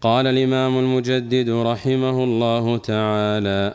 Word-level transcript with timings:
قال 0.00 0.26
الإمام 0.26 0.78
المجدد 0.78 1.50
رحمه 1.50 2.24
الله 2.24 2.76
تعالى 2.78 3.74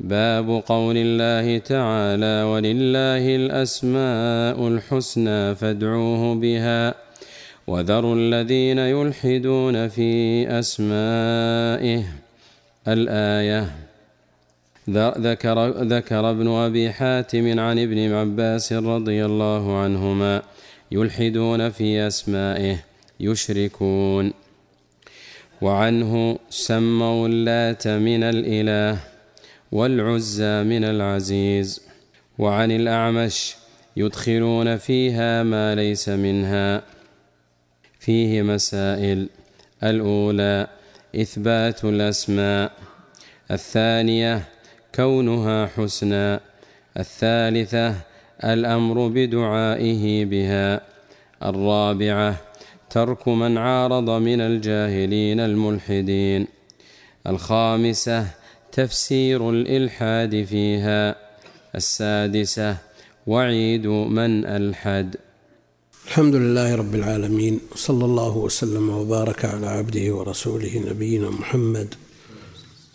باب 0.00 0.62
قول 0.66 0.96
الله 0.96 1.58
تعالى 1.58 2.42
ولله 2.42 3.36
الأسماء 3.36 4.68
الحسنى 4.68 5.54
فادعوه 5.54 6.34
بها 6.34 6.94
وذروا 7.66 8.16
الذين 8.16 8.78
يلحدون 8.78 9.88
في 9.88 10.46
أسمائه 10.58 12.04
الآية 12.88 13.70
ذكر 15.18 15.68
ذكر 15.68 16.30
ابن 16.30 16.48
أبي 16.48 16.92
حاتم 16.92 17.60
عن 17.60 17.78
ابن 17.78 18.12
عباس 18.12 18.72
رضي 18.72 19.24
الله 19.24 19.76
عنهما 19.76 20.42
يلحدون 20.92 21.70
في 21.70 22.06
أسمائه 22.06 22.76
يشركون 23.20 24.32
وعنه 25.62 26.38
سموا 26.50 27.28
اللات 27.28 27.88
من 27.88 28.22
الإله 28.22 28.98
والعزى 29.72 30.62
من 30.62 30.84
العزيز. 30.84 31.80
وعن 32.38 32.70
الأعمش 32.70 33.56
يدخلون 33.96 34.76
فيها 34.76 35.42
ما 35.42 35.74
ليس 35.74 36.08
منها. 36.08 36.82
فيه 38.00 38.42
مسائل. 38.42 39.28
الأولى 39.82 40.66
إثبات 41.16 41.84
الأسماء. 41.84 42.72
الثانية 43.50 44.42
كونها 44.94 45.66
حسنى. 45.66 46.40
الثالثة 46.98 47.94
الأمر 48.44 49.08
بدعائه 49.08 50.24
بها. 50.24 50.80
الرابعة 51.42 52.36
ترك 52.92 53.28
من 53.28 53.58
عارض 53.58 54.10
من 54.10 54.40
الجاهلين 54.40 55.40
الملحدين. 55.40 56.46
الخامسة 57.26 58.26
تفسير 58.72 59.50
الإلحاد 59.50 60.44
فيها. 60.44 61.16
السادسة 61.74 62.76
وعيد 63.26 63.86
من 63.86 64.44
ألحد. 64.44 65.16
الحمد 66.06 66.34
لله 66.34 66.74
رب 66.74 66.94
العالمين 66.94 67.60
وصلى 67.72 68.04
الله 68.04 68.36
وسلم 68.36 68.90
وبارك 68.90 69.44
على 69.44 69.66
عبده 69.66 70.14
ورسوله 70.14 70.78
نبينا 70.90 71.30
محمد 71.30 71.94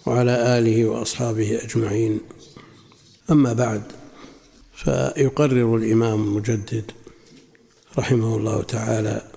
وعلى 0.06 0.58
آله 0.58 0.86
وأصحابه 0.86 1.60
أجمعين. 1.64 2.20
أما 3.32 3.54
بعد 3.54 3.84
فيقرر 4.74 5.76
الإمام 5.76 6.24
المجدد 6.24 6.92
رحمه 8.00 8.36
الله 8.38 8.62
تعالى 8.62 9.37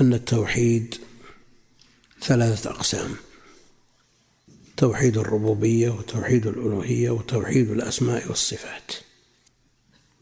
أن 0.00 0.14
التوحيد 0.14 0.94
ثلاثة 2.22 2.70
أقسام 2.70 3.16
توحيد 4.76 5.18
الربوبية 5.18 5.90
وتوحيد 5.90 6.46
الألوهية 6.46 7.10
وتوحيد 7.10 7.70
الأسماء 7.70 8.28
والصفات. 8.28 8.92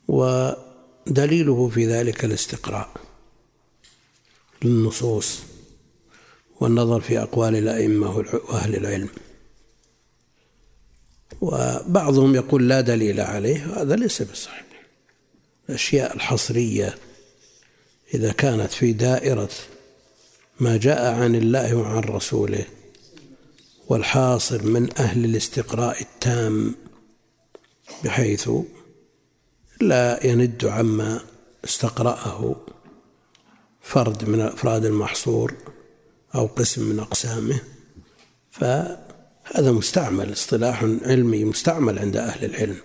ودليله 0.09 1.69
في 1.69 1.87
ذلك 1.87 2.25
الاستقراء 2.25 2.91
للنصوص 4.63 5.43
والنظر 6.61 7.01
في 7.01 7.19
أقوال 7.19 7.57
الأئمة 7.57 8.17
وأهل 8.17 8.77
العلم. 8.77 9.09
وبعضهم 11.41 12.35
يقول 12.35 12.69
لا 12.69 12.81
دليل 12.81 13.21
عليه 13.21 13.83
هذا 13.83 13.97
ليس 13.97 14.23
بصحيح. 14.23 14.67
الأشياء 15.69 16.17
الحصرية 16.17 16.95
إذا 18.15 18.33
كانت 18.33 18.73
في 18.73 18.93
دائرة 18.93 19.51
ما 20.61 20.77
جاء 20.77 21.15
عن 21.15 21.35
الله 21.35 21.75
وعن 21.75 22.03
رسوله 22.03 22.65
والحاصل 23.89 24.67
من 24.67 24.99
أهل 24.99 25.25
الاستقراء 25.25 26.01
التام 26.01 26.75
بحيث 28.05 28.51
لا 29.81 30.27
يند 30.27 30.65
عما 30.65 31.21
استقرأه 31.65 32.57
فرد 33.81 34.29
من 34.29 34.41
أفراد 34.41 34.85
المحصور 34.85 35.55
أو 36.35 36.47
قسم 36.47 36.83
من 36.83 36.99
أقسامه. 36.99 37.61
ف 38.51 38.65
هذا 39.45 39.73
مستعمل 39.73 40.33
اصطلاح 40.33 40.83
علمي 40.83 41.45
مستعمل 41.45 41.99
عند 41.99 42.17
أهل 42.17 42.45
العلم. 42.45 42.77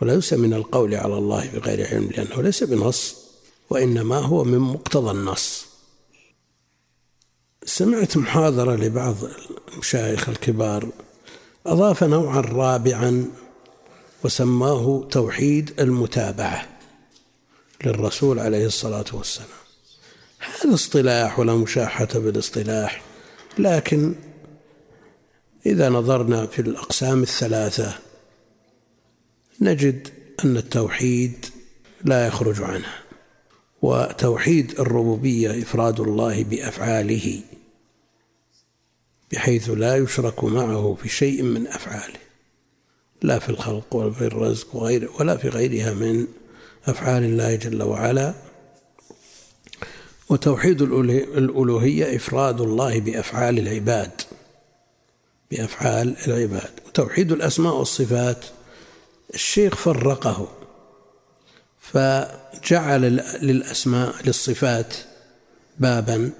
وليس 0.00 0.32
من 0.32 0.54
القول 0.54 0.94
على 0.94 1.18
الله 1.18 1.50
بغير 1.54 1.86
علم 1.86 2.10
لأنه 2.16 2.42
ليس 2.42 2.64
بنص. 2.64 3.27
وإنما 3.70 4.16
هو 4.18 4.44
من 4.44 4.58
مقتضى 4.58 5.10
النص. 5.10 5.66
سمعت 7.64 8.16
محاضرة 8.16 8.76
لبعض 8.76 9.16
المشايخ 9.72 10.28
الكبار 10.28 10.88
أضاف 11.66 12.04
نوعا 12.04 12.40
رابعا 12.40 13.24
وسماه 14.24 15.08
توحيد 15.10 15.80
المتابعة 15.80 16.68
للرسول 17.84 18.38
عليه 18.38 18.66
الصلاة 18.66 19.04
والسلام. 19.12 19.48
هذا 20.38 20.74
اصطلاح 20.74 21.38
ولا 21.38 21.54
مشاحة 21.54 22.08
بالاصطلاح 22.14 23.02
لكن 23.58 24.14
إذا 25.66 25.88
نظرنا 25.88 26.46
في 26.46 26.62
الأقسام 26.62 27.22
الثلاثة 27.22 27.98
نجد 29.60 30.08
أن 30.44 30.56
التوحيد 30.56 31.46
لا 32.04 32.26
يخرج 32.26 32.62
عنها 32.62 33.07
وتوحيد 33.82 34.80
الربوبية 34.80 35.62
إفراد 35.62 36.00
الله 36.00 36.44
بأفعاله 36.44 37.40
بحيث 39.32 39.70
لا 39.70 39.96
يشرك 39.96 40.44
معه 40.44 40.96
في 41.02 41.08
شيء 41.08 41.42
من 41.42 41.66
أفعاله 41.66 42.18
لا 43.22 43.38
في 43.38 43.48
الخلق 43.48 43.96
ولا 43.96 44.10
في 44.10 44.24
الرزق 44.24 44.76
وغير 44.76 45.10
ولا 45.20 45.36
في 45.36 45.48
غيرها 45.48 45.94
من 45.94 46.26
أفعال 46.86 47.24
الله 47.24 47.54
جل 47.54 47.82
وعلا. 47.82 48.34
وتوحيد 50.28 50.82
الألوهية 50.82 52.16
إفراد 52.16 52.60
الله 52.60 53.00
بأفعال 53.00 53.58
العباد 53.58 54.10
بأفعال 55.50 56.16
العباد. 56.26 56.70
وتوحيد 56.86 57.32
الأسماء 57.32 57.74
والصفات 57.74 58.44
الشيخ 59.34 59.76
فرقه 59.76 60.48
فجعل 62.52 63.00
للأسماء 63.42 64.14
للصفات 64.26 64.94
بابا 65.78 66.30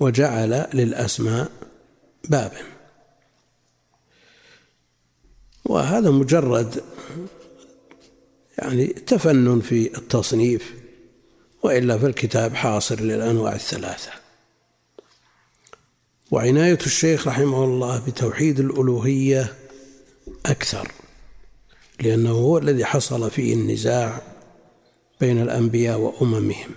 وجعل 0.00 0.66
للأسماء 0.74 1.50
بابا. 2.28 2.62
وهذا 5.64 6.10
مجرد 6.10 6.82
يعني 8.58 8.86
تفنن 8.86 9.60
في 9.60 9.98
التصنيف 9.98 10.74
وإلا 11.62 11.98
في 11.98 12.06
الكتاب 12.06 12.54
حاصر 12.54 13.00
للأنواع 13.00 13.54
الثلاثة. 13.54 14.10
وعناية 16.30 16.78
الشيخ 16.86 17.28
رحمه 17.28 17.64
الله 17.64 17.98
بتوحيد 18.06 18.60
الألوهية 18.60 19.54
أكثر 20.46 20.92
لأنه 22.00 22.30
هو 22.30 22.58
الذي 22.58 22.84
حصل 22.84 23.30
فيه 23.30 23.54
النزاع 23.54 24.31
بين 25.22 25.42
الأنبياء 25.42 25.98
وأممهم. 25.98 26.70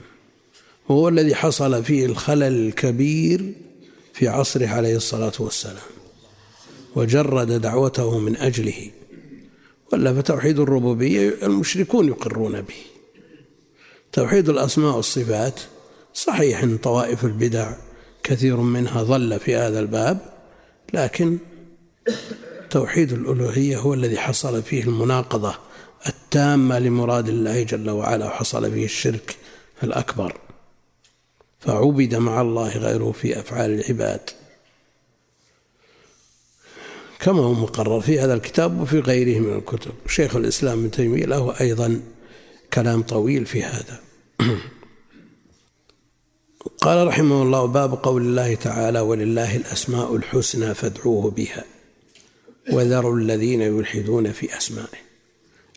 وهو 0.89 1.09
الذي 1.09 1.35
حصل 1.35 1.83
فيه 1.83 2.05
الخلل 2.05 2.67
الكبير 2.67 3.53
في 4.13 4.27
عصره 4.27 4.67
عليه 4.67 4.95
الصلاة 4.95 5.33
والسلام 5.39 5.89
وجرد 6.95 7.51
دعوته 7.61 8.19
من 8.19 8.37
أجله 8.37 8.91
ولا 9.93 10.13
فتوحيد 10.13 10.59
الربوبية 10.59 11.33
المشركون 11.43 12.07
يقرون 12.07 12.61
به. 12.61 12.75
توحيد 14.11 14.49
الأسماء 14.49 14.95
والصفات 14.95 15.59
صحيح 16.13 16.63
أن 16.63 16.77
طوائف 16.77 17.25
البدع 17.25 17.73
كثير 18.23 18.57
منها 18.57 19.03
ظل 19.03 19.39
في 19.39 19.55
هذا 19.55 19.79
الباب 19.79 20.17
لكن 20.93 21.37
توحيد 22.69 23.11
الألوهية 23.11 23.77
هو 23.77 23.93
الذي 23.93 24.17
حصل 24.17 24.63
فيه 24.63 24.83
المناقضة 24.83 25.55
التامة 26.07 26.79
لمراد 26.79 27.29
الله 27.29 27.63
جل 27.63 27.89
وعلا 27.89 28.25
وحصل 28.25 28.71
فيه 28.71 28.85
الشرك 28.85 29.37
الأكبر. 29.83 30.37
فعبد 31.59 32.15
مع 32.15 32.41
الله 32.41 32.77
غيره 32.77 33.11
في 33.11 33.39
أفعال 33.39 33.79
العباد. 33.79 34.29
كما 37.19 37.39
هو 37.39 37.53
مقرر 37.53 38.01
في 38.01 38.19
هذا 38.19 38.33
الكتاب 38.33 38.81
وفي 38.81 38.99
غيره 38.99 39.39
من 39.39 39.57
الكتب. 39.57 39.91
شيخ 40.07 40.35
الإسلام 40.35 40.79
ابن 40.79 40.91
تيمية 40.91 41.25
له 41.25 41.59
أيضا 41.61 42.01
كلام 42.73 43.01
طويل 43.01 43.45
في 43.45 43.63
هذا. 43.63 43.99
قال 46.81 47.07
رحمه 47.07 47.43
الله 47.43 47.65
باب 47.65 47.93
قول 47.93 48.21
الله 48.21 48.55
تعالى 48.55 48.99
ولله 48.99 49.55
الأسماء 49.55 50.15
الحسنى 50.15 50.73
فادعوه 50.73 51.31
بها. 51.31 51.63
وذروا 52.71 53.17
الذين 53.17 53.61
يلحدون 53.61 54.31
في 54.31 54.57
أسمائه. 54.57 55.04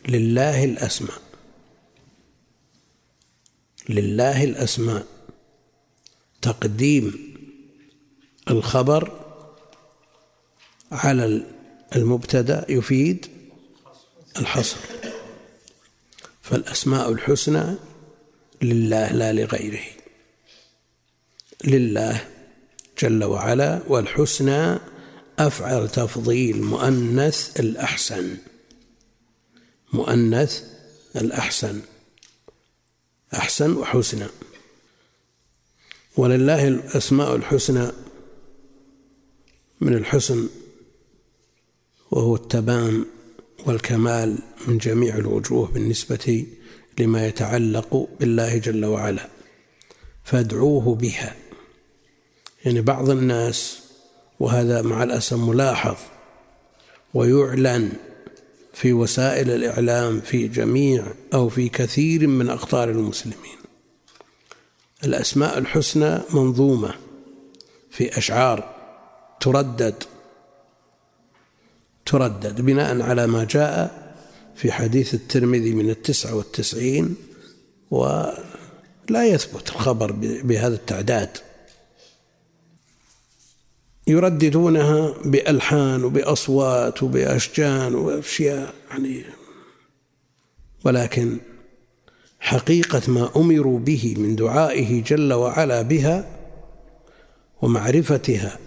لله 0.08 0.64
الأسماء. 0.64 1.20
لله 3.88 4.44
الأسماء. 4.44 5.06
تقديم 6.42 7.34
الخبر 8.50 9.20
على 10.92 11.42
المبتدأ 11.96 12.66
يفيد 12.68 13.26
الحصر. 14.38 14.76
فالأسماء 16.42 17.12
الحسنى 17.12 17.74
لله 18.62 19.12
لا 19.12 19.32
لغيره. 19.32 19.84
لله 21.64 22.28
جل 23.02 23.24
وعلا 23.24 23.82
والحسنى 23.88 24.78
أفعل 25.38 25.88
تفضيل 25.88 26.62
مؤنث 26.62 27.60
الأحسن. 27.60 28.36
مؤنث 29.92 30.62
الأحسن. 31.16 31.80
أحسن 33.34 33.76
وحسنى 33.76 34.26
ولله 36.16 36.68
الأسماء 36.68 37.36
الحسنى 37.36 37.88
من 39.80 39.94
الحسن 39.94 40.48
وهو 42.10 42.34
التمام 42.34 43.06
والكمال 43.66 44.38
من 44.66 44.78
جميع 44.78 45.16
الوجوه 45.16 45.68
بالنسبة 45.68 46.46
لما 46.98 47.26
يتعلق 47.26 48.08
بالله 48.20 48.58
جل 48.58 48.84
وعلا. 48.84 49.28
فادعوه 50.24 50.94
بها. 50.94 51.36
يعني 52.64 52.80
بعض 52.80 53.10
الناس 53.10 53.80
وهذا 54.40 54.82
مع 54.82 55.02
الأسف 55.02 55.36
ملاحظ 55.36 55.96
ويعلن 57.14 57.92
في 58.80 58.92
وسائل 58.92 59.50
الإعلام 59.50 60.20
في 60.20 60.48
جميع 60.48 61.06
أو 61.34 61.48
في 61.48 61.68
كثير 61.68 62.26
من 62.26 62.50
أقطار 62.50 62.90
المسلمين. 62.90 63.58
الأسماء 65.04 65.58
الحسنى 65.58 66.18
منظومة 66.34 66.94
في 67.90 68.18
أشعار 68.18 68.74
تردد 69.40 69.94
تردد 72.06 72.60
بناء 72.60 73.02
على 73.02 73.26
ما 73.26 73.44
جاء 73.44 74.08
في 74.56 74.72
حديث 74.72 75.14
الترمذي 75.14 75.74
من 75.74 75.90
التسعة 75.90 76.34
والتسعين 76.34 77.16
ولا 77.90 79.24
يثبت 79.26 79.68
الخبر 79.68 80.12
بهذا 80.42 80.74
التعداد. 80.74 81.38
يرددونها 84.08 85.14
بألحان 85.24 86.04
وبأصوات 86.04 87.02
وبأشجان 87.02 87.94
وأشياء 87.94 88.74
يعني 88.90 89.24
ولكن 90.84 91.38
حقيقة 92.40 93.02
ما 93.08 93.30
أمروا 93.36 93.78
به 93.78 94.14
من 94.18 94.36
دعائه 94.36 95.02
جل 95.02 95.32
وعلا 95.32 95.82
بها 95.82 96.26
ومعرفتها 97.62 98.58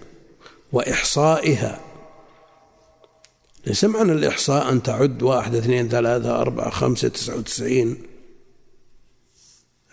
وإحصائها. 0.71 1.79
ليس 3.67 3.83
معنى 3.83 4.11
الإحصاء 4.11 4.71
أن 4.71 4.83
تعد 4.83 5.23
واحد 5.23 5.55
اثنين 5.55 5.89
ثلاثة 5.89 6.41
أربعة 6.41 6.69
خمسة 6.69 7.07
تسعة 7.07 7.37
وتسعين. 7.37 7.97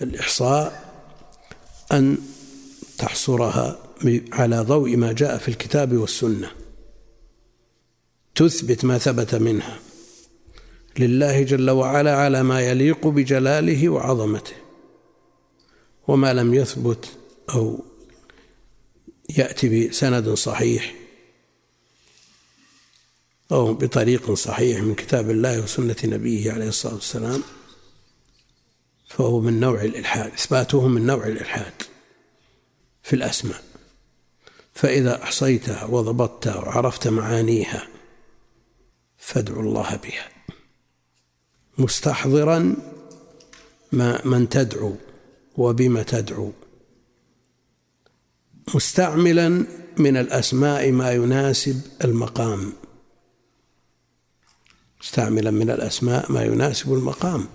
الإحصاء 0.03 0.95
أن 1.93 2.19
تحصرها 2.99 3.88
على 4.33 4.61
ضوء 4.61 4.97
ما 4.97 5.13
جاء 5.13 5.39
في 5.39 5.49
الكتاب 5.49 5.97
والسنة. 5.97 6.51
تثبت 8.35 8.85
ما 8.85 8.99
ثبت 8.99 9.35
منها. 9.35 9.79
لله 10.99 11.43
جل 11.43 11.71
وعلا 11.71 12.17
على 12.17 12.43
ما 12.43 12.61
يليق 12.61 13.07
بجلاله 13.07 13.89
وعظمته. 13.89 14.57
وما 16.09 16.33
لم 16.33 16.55
يثبت 16.55 17.09
أو 17.55 17.85
يأتي 19.37 19.89
بسند 19.89 20.29
صحيح 20.29 20.95
أو 23.53 23.75
بطريق 23.75 24.35
صحيح 24.35 24.81
من 24.81 24.95
كتاب 24.95 25.31
الله 25.31 25.63
وسنة 25.63 25.97
نبيه 26.05 26.53
عليه 26.53 26.69
الصلاة 26.69 26.95
والسلام 26.95 27.43
فهو 29.09 29.41
من 29.41 29.61
نوع 29.61 29.85
الإلحاد 29.85 30.33
إثباته 30.33 30.89
من 30.89 31.07
نوع 31.07 31.27
الإلحاد 31.27 31.73
في 33.03 33.17
الأسماء. 33.17 33.68
فإذا 34.79 35.23
أحصيتها 35.23 35.85
وضبطتها 35.85 36.57
وعرفت 36.57 37.09
معانيها 37.09 37.89
فادعوا 39.17 39.63
الله 39.63 39.97
بها. 39.97 40.29
مستحضرا 41.79 42.77
ما 43.93 44.27
من 44.27 44.49
تدعو 44.49 44.95
وبما 45.57 46.03
تدعو. 46.03 46.53
مستعملا 48.75 49.67
من 49.97 50.17
الأسماء 50.17 50.93
ما 50.93 51.13
يناسب 51.13 51.81
المقام. 52.05 52.73
مستعملا 55.01 55.51
من 55.51 55.71
الأسماء 55.71 56.33
ما 56.33 56.45
يناسب 56.45 56.93
المقام. 56.93 57.47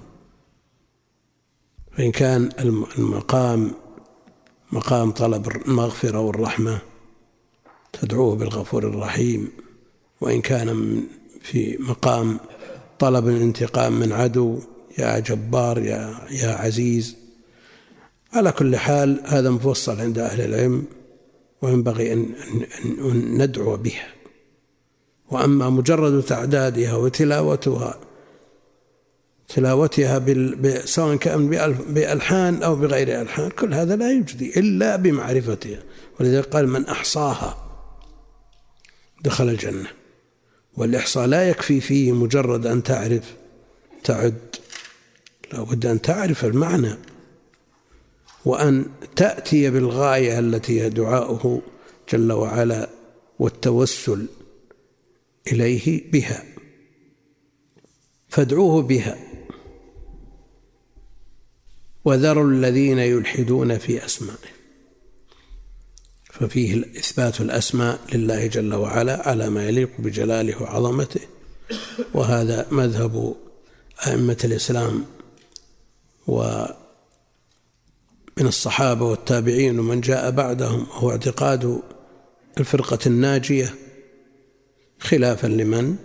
فإن 1.98 2.12
كان 2.12 2.50
المقام 2.98 3.72
مقام 4.72 5.12
طلب 5.12 5.48
المغفرة 5.48 6.20
والرحمة 6.20 6.93
تدعوه 8.02 8.36
بالغفور 8.36 8.88
الرحيم 8.88 9.48
وإن 10.22 10.42
كان 10.42 11.00
في 11.42 11.78
مقام 11.80 12.40
طلب 13.00 13.28
الانتقام 13.28 14.00
من 14.00 14.12
عدو 14.12 14.60
يا 14.98 15.20
جبار 15.20 15.80
يا 15.80 16.16
يا 16.32 16.50
عزيز. 16.50 17.16
على 18.34 18.52
كل 18.52 18.78
حال 18.78 19.22
هذا 19.26 19.50
مفصل 19.50 20.00
عند 20.00 20.20
أهل 20.20 20.42
العلم 20.42 20.86
وينبغي 21.62 22.14
أن, 22.14 22.26
أن 23.00 23.44
ندعو 23.44 23.78
بها 23.78 24.08
وأما 25.32 25.70
مجرد 25.70 26.24
تعدادها 26.24 26.96
وتلاوتها 26.96 28.00
تلاوتها 29.48 30.26
سواء 30.86 31.16
كان 31.16 31.50
بألحان 31.90 32.64
أو 32.64 32.76
بغير 32.76 33.22
ألحان 33.22 33.50
كل 33.50 33.74
هذا 33.74 33.96
لا 33.96 34.12
يجدي 34.12 34.60
إلا 34.60 34.96
بمعرفتها. 34.96 35.80
ولذلك 36.20 36.46
قال 36.46 36.68
من 36.68 36.86
أحصاها 36.86 37.63
دخل 39.24 39.50
الجنة. 39.50 39.90
والإحصاء 40.78 41.26
لا 41.26 41.50
يكفي 41.50 41.82
فيه 41.82 42.12
مجرد 42.12 42.66
أن 42.66 42.84
تعرف 42.84 43.34
تعد. 44.04 44.56
لا 45.54 45.64
بد 45.64 45.86
أن 45.86 46.02
تعرف 46.02 46.46
المعنى. 46.46 46.96
وأن 48.46 48.86
تأتي 49.16 49.70
بالغاية 49.70 50.40
التي 50.40 50.82
هي 50.82 50.90
دعاؤه 50.90 51.62
جل 52.14 52.32
وعلا 52.32 52.90
والتوسل 53.40 54.28
إليه 55.52 56.12
بها. 56.12 56.44
فادعوه 58.30 58.82
بها. 58.82 59.18
وذروا 62.06 62.50
الذين 62.50 63.00
يلحدون 63.00 63.78
في 63.78 64.06
أسمائه. 64.06 64.53
ففيه 66.40 66.82
إثبات 66.82 67.42
الأسماء 67.42 68.00
لله 68.14 68.48
جل 68.48 68.74
وعلا 68.74 69.30
على 69.30 69.50
ما 69.50 69.68
يليق 69.68 69.90
بجلاله 70.00 70.62
وعظمته. 70.62 71.22
وهذا 72.14 72.68
مذهب 72.72 73.36
أئمة 74.08 74.38
الإسلام 74.44 75.06
ومن 76.28 76.68
الصحابة 78.40 79.06
والتابعين 79.06 79.80
ومن 79.80 80.02
جاء 80.02 80.32
بعدهم 80.32 80.88
هو 80.92 81.12
اعتقاد 81.12 81.82
الفرقة 82.58 83.00
الناجية 83.08 83.76
خلافا 85.00 85.48
لمن 85.48 85.96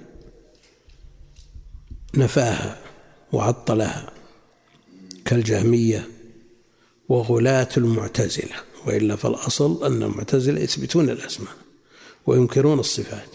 نفاها 2.14 2.78
وعطلها 3.32 4.12
كالجهمية 5.24 6.08
وغلاة 7.08 7.68
المعتزلة. 7.76 8.67
وإلا 8.88 9.16
فالأصل 9.16 9.84
أن 9.84 10.02
المعتزلة 10.02 10.60
يثبتون 10.60 11.10
الأسماء 11.10 11.52
وينكرون 12.26 12.78
الصفات 12.78 13.28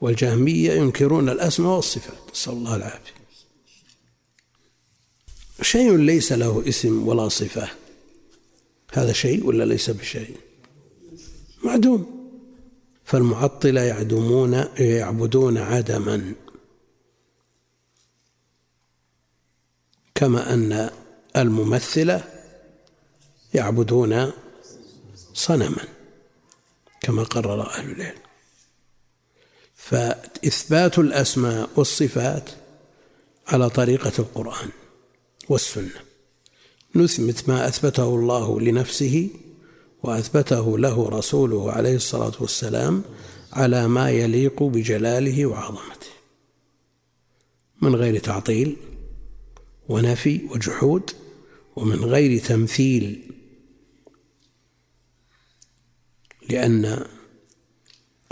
والجهمية 0.00 0.72
ينكرون 0.72 1.28
الأسماء 1.28 1.76
والصفات. 1.76 2.30
نسأل 2.32 2.52
الله 2.52 2.76
العافية. 2.76 3.16
شيء 5.62 5.96
ليس 5.96 6.32
له 6.32 6.68
اسم 6.68 7.08
ولا 7.08 7.28
صفة. 7.28 7.68
هذا 8.92 9.12
شيء 9.12 9.46
ولا 9.46 9.64
ليس 9.64 9.90
بشيء؟ 9.90 10.36
معدوم. 11.64 12.30
فالمعطلة 13.04 13.80
يعدمون 13.80 14.64
يعبدون 14.78 15.58
عدما. 15.58 16.34
كما 20.14 20.54
أن 20.54 20.90
الممثلة 21.36 22.24
يعبدون 23.54 24.32
صنما 25.36 25.84
كما 27.00 27.22
قرر 27.22 27.70
أهل 27.70 27.90
العلم. 27.90 28.18
فإثبات 29.74 30.98
الأسماء 30.98 31.70
والصفات 31.76 32.50
على 33.46 33.70
طريقة 33.70 34.12
القرآن 34.18 34.68
والسنة. 35.48 36.00
نثبت 36.94 37.48
ما 37.48 37.68
أثبته 37.68 38.08
الله 38.14 38.60
لنفسه 38.60 39.30
وأثبته 40.02 40.78
له 40.78 41.08
رسوله 41.08 41.72
عليه 41.72 41.96
الصلاة 41.96 42.32
والسلام 42.40 43.02
على 43.52 43.88
ما 43.88 44.10
يليق 44.10 44.62
بجلاله 44.62 45.46
وعظمته 45.46 46.06
من 47.82 47.94
غير 47.96 48.18
تعطيل 48.18 48.76
ونفي 49.88 50.40
وجحود 50.50 51.10
ومن 51.76 52.04
غير 52.04 52.40
تمثيل 52.40 53.30
لأن 56.48 57.04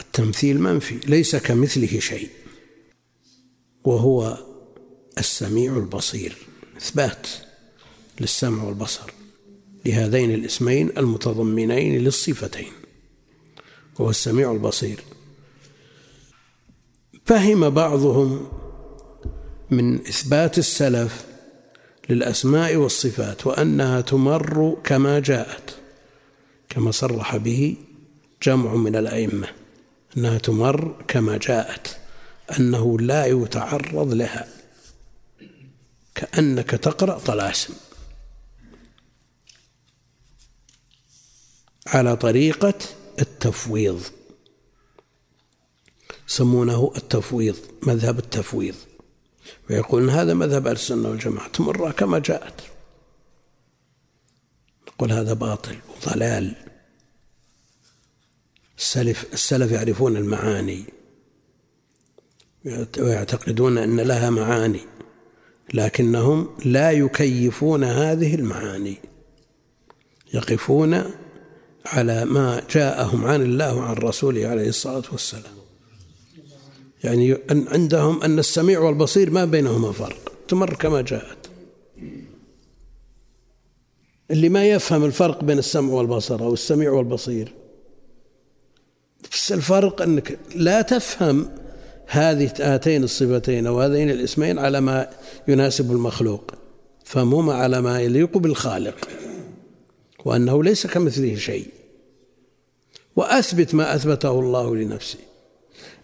التمثيل 0.00 0.60
منفي 0.60 0.98
ليس 1.06 1.36
كمثله 1.36 2.00
شيء. 2.00 2.28
وهو 3.84 4.38
السميع 5.18 5.76
البصير 5.76 6.36
إثبات 6.76 7.26
للسمع 8.20 8.62
والبصر 8.62 9.10
لهذين 9.86 10.34
الاسمين 10.34 10.90
المتضمنين 10.98 11.98
للصفتين. 11.98 12.72
وهو 13.98 14.10
السميع 14.10 14.52
البصير. 14.52 15.00
فهم 17.26 17.70
بعضهم 17.70 18.48
من 19.70 19.94
إثبات 19.94 20.58
السلف 20.58 21.26
للأسماء 22.10 22.76
والصفات 22.76 23.46
وأنها 23.46 24.00
تمر 24.00 24.76
كما 24.84 25.20
جاءت 25.20 25.76
كما 26.68 26.90
صرح 26.90 27.36
به 27.36 27.76
جمع 28.44 28.74
من 28.74 28.96
الأئمة 28.96 29.48
أنها 30.16 30.38
تمر 30.38 31.04
كما 31.08 31.36
جاءت 31.36 32.00
أنه 32.58 32.98
لا 32.98 33.26
يتعرض 33.26 34.14
لها. 34.14 34.48
كأنك 36.14 36.70
تقرأ 36.70 37.18
طلاسم. 37.18 37.74
على 41.86 42.16
طريقة 42.16 42.78
التفويض. 43.20 44.02
يسمونه 46.28 46.92
التفويض 46.96 47.56
مذهب 47.82 48.18
التفويض. 48.18 48.74
ويقولون 49.70 50.10
هذا 50.10 50.34
مذهب 50.34 50.68
السنة 50.68 51.08
والجماعة 51.08 51.48
تمر 51.48 51.90
كما 51.92 52.18
جاءت. 52.18 52.60
نقول 54.88 55.12
هذا 55.12 55.32
باطل 55.32 55.78
وضلال. 55.88 56.63
السلف 58.84 59.26
السلف 59.32 59.72
يعرفون 59.72 60.16
المعاني. 60.16 60.84
ويعتقدون 62.98 63.78
أن 63.78 64.00
لها 64.00 64.30
معاني 64.30 64.80
لكنهم 65.74 66.48
لا 66.64 66.90
يكيفون 66.90 67.84
هذه 67.84 68.34
المعاني. 68.34 68.96
يقفون 70.34 71.04
على 71.86 72.24
ما 72.24 72.62
جاءهم 72.70 73.24
عن 73.24 73.42
الله 73.42 73.74
وعن 73.74 73.94
رسوله 73.94 74.46
عليه 74.48 74.68
الصلاة 74.68 75.04
والسلام. 75.12 75.54
يعني 77.04 77.38
عندهم 77.48 78.22
أن 78.22 78.38
السميع 78.38 78.80
والبصير 78.80 79.30
ما 79.30 79.44
بينهما 79.44 79.92
فرق 79.92 80.32
تمر 80.48 80.74
كما 80.74 81.00
جاءت. 81.02 81.50
اللي 84.30 84.48
ما 84.48 84.66
يفهم 84.66 85.04
الفرق 85.04 85.44
بين 85.44 85.58
السمع 85.58 85.92
والبصر 85.92 86.40
أو 86.40 86.52
السميع 86.52 86.90
والبصير. 86.90 87.63
بس 89.34 89.52
الفرق 89.52 90.02
أنك 90.02 90.38
لا 90.54 90.82
تفهم 90.82 91.50
هذه 92.06 92.52
هاتين 92.60 93.04
الصفتين 93.04 93.66
أو 93.66 93.80
هذين 93.80 94.10
الاسمين 94.10 94.58
على 94.58 94.80
ما 94.80 95.10
يناسب 95.48 95.92
المخلوق 95.92 96.54
فهمهما 97.04 97.54
على 97.54 97.80
ما 97.80 98.00
يليق 98.00 98.38
بالخالق 98.38 99.08
وأنه 100.24 100.64
ليس 100.64 100.86
كمثله 100.86 101.36
شيء. 101.36 101.66
وأثبت 103.16 103.74
ما 103.74 103.94
أثبته 103.94 104.40
الله 104.40 104.76
لنفسه. 104.76 105.18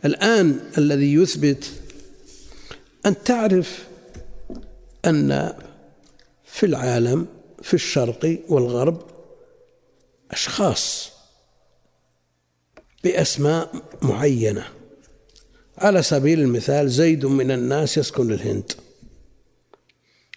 الآن 0.04 0.60
الذي 0.78 1.14
يثبت 1.14 1.70
أن 3.06 3.22
تعرف 3.24 3.86
أن 5.06 5.52
في 6.44 6.66
العالم 6.66 7.26
في 7.62 7.74
الشرق 7.74 8.38
والغرب 8.48 9.02
أشخاص 10.30 11.09
بأسماء 13.04 13.70
معينة. 14.02 14.64
على 15.78 16.02
سبيل 16.02 16.40
المثال 16.40 16.90
زيد 16.90 17.26
من 17.26 17.50
الناس 17.50 17.98
يسكن 17.98 18.32
الهند 18.32 18.72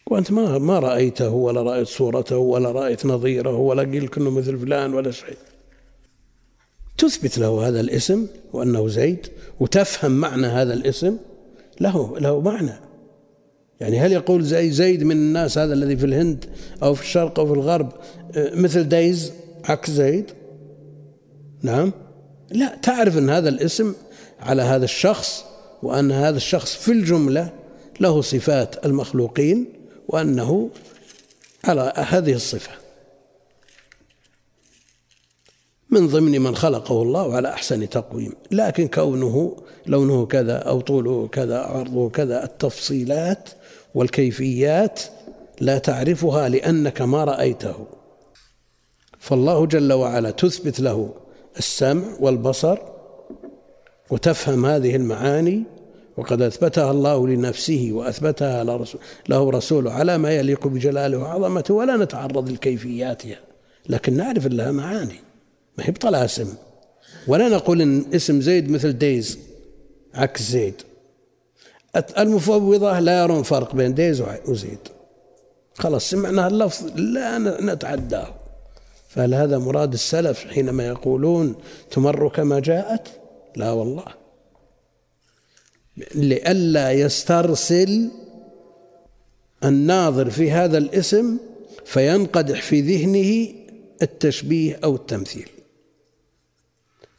وأنت 0.07 0.31
ما 0.31 0.57
ما 0.57 0.79
رأيته 0.79 1.29
ولا 1.29 1.61
رأيت 1.61 1.87
صورته 1.87 2.37
ولا 2.37 2.71
رأيت 2.71 3.05
نظيره 3.05 3.55
ولا 3.55 3.83
قيل 3.83 4.07
كأنه 4.07 4.29
مثل 4.29 4.59
فلان 4.59 4.93
ولا 4.93 5.11
شيء. 5.11 5.37
تثبت 6.97 7.37
له 7.37 7.67
هذا 7.67 7.79
الاسم 7.79 8.27
وأنه 8.53 8.87
زيد 8.87 9.27
وتفهم 9.59 10.11
معنى 10.11 10.47
هذا 10.47 10.73
الاسم 10.73 11.17
له 11.81 12.19
له 12.19 12.41
معنى. 12.41 12.73
يعني 13.79 13.99
هل 13.99 14.11
يقول 14.11 14.43
زي 14.43 14.71
زيد 14.71 15.03
من 15.03 15.15
الناس 15.15 15.57
هذا 15.57 15.73
الذي 15.73 15.97
في 15.97 16.05
الهند 16.05 16.45
أو 16.83 16.93
في 16.93 17.01
الشرق 17.01 17.39
أو 17.39 17.47
في 17.47 17.53
الغرب 17.53 17.91
آه، 18.35 18.55
مثل 18.55 18.83
دايز 18.83 19.33
عكس 19.63 19.91
زيد؟ 19.91 20.25
نعم. 21.61 21.91
لا 22.53 22.75
تعرف 22.81 23.17
أن 23.17 23.29
هذا 23.29 23.49
الاسم 23.49 23.95
على 24.39 24.61
هذا 24.61 24.85
الشخص 24.85 25.45
وأن 25.83 26.11
هذا 26.11 26.37
الشخص 26.37 26.75
في 26.75 26.91
الجملة 26.91 27.53
له 27.99 28.21
صفات 28.21 28.85
المخلوقين 28.85 29.73
وأنه 30.07 30.69
على 31.63 31.93
هذه 31.95 32.33
الصفة. 32.33 32.71
من 35.89 36.07
ضمن 36.07 36.41
من 36.41 36.55
خلقه 36.55 37.01
الله 37.01 37.35
على 37.35 37.49
أحسن 37.49 37.89
تقويم 37.89 38.33
لكن 38.51 38.87
كونه 38.87 39.57
لونه 39.85 40.25
كذا 40.25 40.57
أو 40.57 40.81
طوله 40.81 41.27
كذا 41.27 41.57
أو 41.57 41.77
عرضه 41.77 42.09
كذا 42.09 42.43
التفصيلات 42.43 43.49
والكيفيات 43.95 45.01
لا 45.61 45.77
تعرفها 45.77 46.49
لأنك 46.49 47.01
ما 47.01 47.23
رأيته. 47.23 47.87
فالله 49.19 49.65
جل 49.65 49.93
وعلا 49.93 50.31
تثبت 50.31 50.79
له 50.79 51.22
السمع 51.57 52.03
والبصر 52.19 52.77
وتفهم 54.09 54.65
هذه 54.65 54.95
المعاني 54.95 55.63
وقد 56.17 56.41
أثبتها 56.41 56.91
الله 56.91 57.27
لنفسه 57.27 57.89
وأثبتها 57.93 58.63
له 59.29 59.49
رسوله 59.49 59.91
على 59.91 60.17
ما 60.17 60.31
يليق 60.31 60.67
بجلاله 60.67 61.17
وعظمته 61.17 61.73
ولا 61.73 61.97
نتعرض 61.97 62.49
لكيفياتها 62.49 63.39
لكن 63.89 64.17
نعرف 64.17 64.47
لها 64.47 64.71
معاني 64.71 65.19
ما 65.77 65.85
هي 65.85 65.91
بطلاسم 65.91 66.53
ولا 67.27 67.49
نقول 67.49 67.81
إن 67.81 68.05
اسم 68.13 68.41
زيد 68.41 68.71
مثل 68.71 68.93
ديز 68.97 69.39
عكس 70.13 70.41
زيد. 70.41 70.81
المفوضة 72.17 72.99
لا 72.99 73.23
يرون 73.23 73.43
فرق 73.43 73.75
بين 73.75 73.93
ديز 73.93 74.23
وزيد. 74.47 74.79
خلاص 75.77 76.09
سمعنا 76.09 76.47
اللفظ 76.47 76.91
لا 76.95 77.37
نتعداه. 77.61 78.33
فهل 79.13 79.33
هذا 79.33 79.57
مراد 79.57 79.93
السلف 79.93 80.45
حينما 80.45 80.87
يقولون 80.87 81.55
تمر 81.91 82.29
كما 82.29 82.59
جاءت؟ 82.59 83.07
لا 83.55 83.71
والله. 83.71 84.05
لئلا 86.15 86.91
يسترسل 86.91 88.09
الناظر 89.63 90.29
في 90.29 90.51
هذا 90.51 90.77
الاسم 90.77 91.37
فينقدح 91.85 92.61
في 92.61 92.81
ذهنه 92.81 93.53
التشبيه 94.01 94.79
أو 94.83 94.95
التمثيل. 94.95 95.49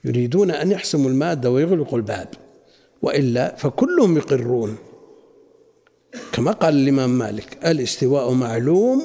يريدون 0.04 0.50
أن 0.50 0.70
يحسموا 0.70 1.10
المادة 1.10 1.50
ويغلقوا 1.50 1.98
الباب. 1.98 2.28
وإلا 3.02 3.54
فكلهم 3.56 4.16
يقرون. 4.16 4.76
كما 6.32 6.52
قال 6.52 6.74
الإمام 6.74 7.10
مالك 7.18 7.66
الاستواء 7.66 8.32
معلوم 8.32 9.02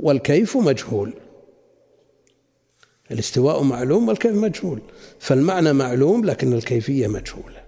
والكيف 0.00 0.56
مجهول. 0.56 1.12
الاستواء 3.10 3.62
معلوم 3.62 4.08
والكيف 4.08 4.32
مجهول. 4.32 4.80
فالمعنى 5.18 5.72
معلوم 5.72 6.24
لكن 6.24 6.52
الكيفية 6.52 7.06
مجهولة. 7.06 7.64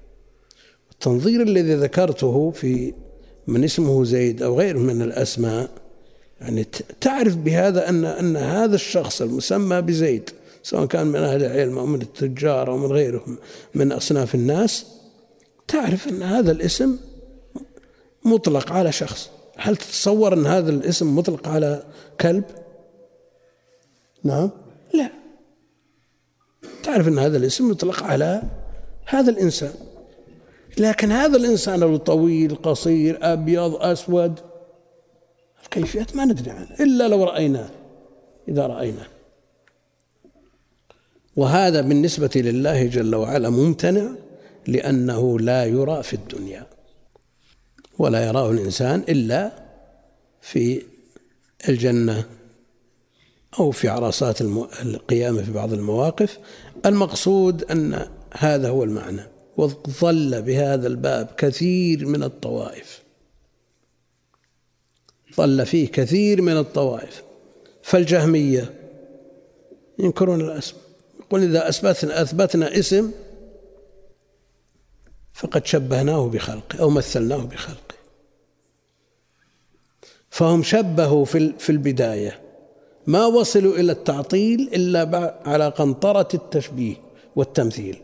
التنظير 0.93 1.43
الذي 1.43 1.75
ذكرته 1.75 2.51
في 2.51 2.95
من 3.47 3.65
اسمه 3.65 4.05
زيد 4.05 4.43
أو 4.43 4.59
غيره 4.59 4.79
من 4.79 5.03
الأسماء 5.03 5.71
يعني 6.41 6.67
تعرف 7.01 7.37
بهذا 7.37 7.89
أن 7.89 8.05
أن 8.05 8.37
هذا 8.37 8.75
الشخص 8.75 9.23
المسمى 9.23 9.83
بزيد 9.83 10.31
سواء 10.63 10.87
كان 10.87 11.07
من 11.07 11.17
أهل 11.17 11.45
العلم 11.45 11.79
أو 11.79 11.87
من 11.87 12.03
التجار 12.03 12.71
أو 12.71 12.77
من 12.77 12.93
غيرهم 12.93 13.39
من 13.75 13.93
أصناف 13.93 14.35
الناس 14.35 14.87
تعرف 15.69 16.09
أن 16.09 16.23
هذا 16.23 16.53
الاسم 16.53 16.97
مطلق 18.25 18.73
على 18.73 18.93
شخص. 18.93 19.31
هل 19.57 19.77
تتصور 19.77 20.35
أن 20.35 20.47
هذا 20.47 20.71
الاسم 20.71 21.17
مطلق 21.17 21.49
على 21.49 21.83
كلب؟ 22.21 22.45
نعم. 24.25 24.51
لا 26.97 27.03
تعرف 27.03 27.09
أن 27.09 27.19
هذا 27.19 27.37
الاسم 27.37 27.71
يطلق 27.71 28.03
على 28.03 28.43
هذا 29.07 29.31
الإنسان. 29.31 29.73
لكن 30.79 31.13
هذا 31.13 31.37
الإنسان 31.37 31.83
الطويل 31.83 32.55
قصير 32.55 33.19
أبيض 33.23 33.75
أسود 33.75 34.41
الكيفيات 35.63 36.17
ما 36.17 36.25
ندري 36.25 36.51
عنها 36.51 36.77
إلا 36.81 37.09
لو 37.09 37.25
رأيناه 37.25 37.71
إذا 38.49 38.67
رأيناه. 38.67 39.07
وهذا 41.37 41.81
بالنسبة 41.81 42.31
لله 42.37 42.87
جل 42.87 43.15
وعلا 43.15 43.51
ممتنع 43.51 44.11
لأنه 44.67 45.39
لا 45.39 45.65
يرى 45.65 46.03
في 46.03 46.15
الدنيا 46.15 46.67
ولا 47.99 48.27
يراه 48.27 48.51
الإنسان 48.51 49.05
إلا 49.09 49.53
في 50.41 50.83
الجنة 51.69 52.25
أو 53.61 53.71
في 53.71 53.89
عرصات 53.89 54.41
القيامة 54.83 55.43
في 55.43 55.53
بعض 55.53 55.73
المواقف. 55.73 56.39
المقصود 56.87 57.65
أن 57.65 58.09
هذا 58.33 58.69
هو 58.69 58.85
المعنى 58.85 59.23
وظل 59.57 60.43
بهذا 60.43 60.87
الباب 60.87 61.27
كثير 61.39 62.07
من 62.07 62.23
الطوائف. 62.23 63.03
ظل 65.37 65.67
فيه 65.67 65.89
كثير 65.89 66.43
من 66.43 66.57
الطوائف. 66.57 67.23
فالجهمية 67.83 68.75
ينكرون 69.99 70.41
الأسماء 70.41 70.83
يقول 71.21 71.43
إذا 71.43 71.69
أثبتنا 71.69 72.23
أثبتنا 72.23 72.79
اسم 72.79 73.11
فقد 75.35 75.67
شبهناه 75.67 76.29
بخلقه 76.29 76.81
أو 76.81 76.91
مثلناه 76.91 77.45
بخلقه. 77.45 77.97
فهم 80.31 80.63
شبهوا 80.63 81.25
في 81.59 81.71
البداية. 81.71 82.46
ما 83.07 83.27
وصلوا 83.27 83.77
إلى 83.77 83.93
التعطيل 83.93 84.61
إلا 84.61 85.43
على 85.47 85.69
قنطرة 85.69 86.29
التشبيه 86.35 86.95
والتمثيل. 87.37 88.03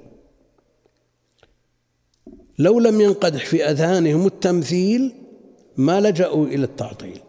لو 2.59 2.80
لم 2.80 3.00
ينقدح 3.00 3.47
في 3.47 3.64
أذهانهم 3.71 4.26
التمثيل 4.26 5.12
ما 5.76 6.00
لجأوا 6.00 6.47
إلى 6.47 6.64
التعطيل. 6.64 7.21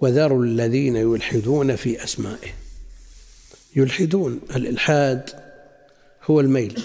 وذروا 0.00 0.44
الذين 0.44 0.96
يلحدون 0.96 1.76
في 1.76 2.04
أسمائه. 2.04 2.50
يلحدون 3.76 4.40
الإلحاد 4.56 5.30
هو 6.24 6.40
الميل 6.40 6.82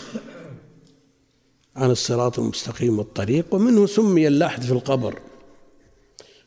عن 1.75 1.91
الصراط 1.91 2.39
المستقيم 2.39 2.99
والطريق 2.99 3.53
ومنه 3.55 3.85
سمي 3.85 4.27
اللحد 4.27 4.63
في 4.63 4.71
القبر. 4.71 5.19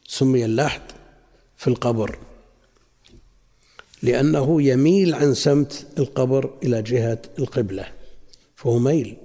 سمي 0.06 0.44
اللحد 0.44 0.82
في 1.56 1.68
القبر 1.68 2.18
لأنه 4.02 4.62
يميل 4.62 5.14
عن 5.14 5.34
سمت 5.34 5.86
القبر 5.98 6.50
إلى 6.62 6.82
جهة 6.82 7.18
القبلة 7.38 7.86
فهو 8.56 8.78
ميل. 8.78 9.16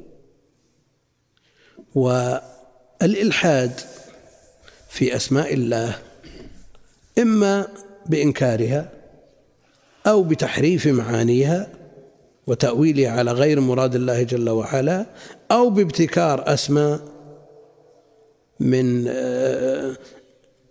والإلحاد 1.95 3.71
في 4.89 5.15
أسماء 5.15 5.53
الله 5.53 5.99
إما 7.19 7.67
بإنكارها 8.05 8.91
أو 10.07 10.23
بتحريف 10.23 10.87
معانيها 10.87 11.67
وتأويلها 12.47 13.11
على 13.11 13.31
غير 13.31 13.59
مراد 13.59 13.95
الله 13.95 14.23
جل 14.23 14.49
وعلا 14.49 15.05
أو 15.51 15.69
بابتكار 15.69 16.53
أسماء 16.53 16.99
من 18.59 19.05
آه، 19.07 19.97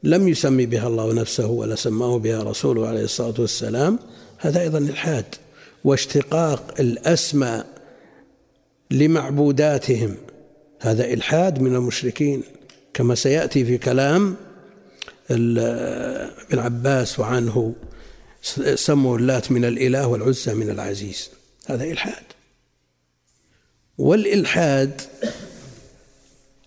لم 0.06 0.28
يسمي 0.28 0.66
بها 0.66 0.88
الله 0.88 1.12
نفسه 1.12 1.46
ولا 1.46 1.74
سماه 1.74 2.18
بها 2.18 2.42
رسوله 2.42 2.88
عليه 2.88 3.04
الصلاة 3.04 3.34
والسلام 3.38 3.98
هذا 4.38 4.60
أيضا 4.60 4.78
إلحاد 4.78 5.24
واشتقاق 5.84 6.74
الأسماء 6.80 7.66
لمعبوداتهم. 8.90 10.14
هذا 10.80 11.04
إلحاد 11.04 11.60
من 11.60 11.74
المشركين. 11.74 12.42
كما 12.94 13.14
سيأتي 13.14 13.64
في 13.64 13.78
كلام 13.78 14.36
ابن 15.30 16.58
عباس 16.58 17.20
وعنه 17.20 17.74
سموا 18.74 19.18
اللات 19.18 19.52
من 19.52 19.64
الإله 19.64 20.06
والعزى 20.06 20.54
من 20.54 20.70
العزيز. 20.70 21.30
هذا 21.66 21.84
إلحاد. 21.84 22.24
والإلحاد 23.98 25.00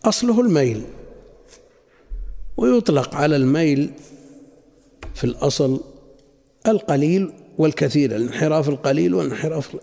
أصله 0.05 0.41
الميل. 0.41 0.83
ويطلق 2.59 3.15
على 3.15 3.35
الميل 3.35 3.91
في 5.15 5.23
الأصل 5.23 5.81
القليل 6.67 7.33
والكثير 7.57 8.15
الانحراف 8.15 8.69
القليل 8.69 9.13
والانحراف 9.13 9.75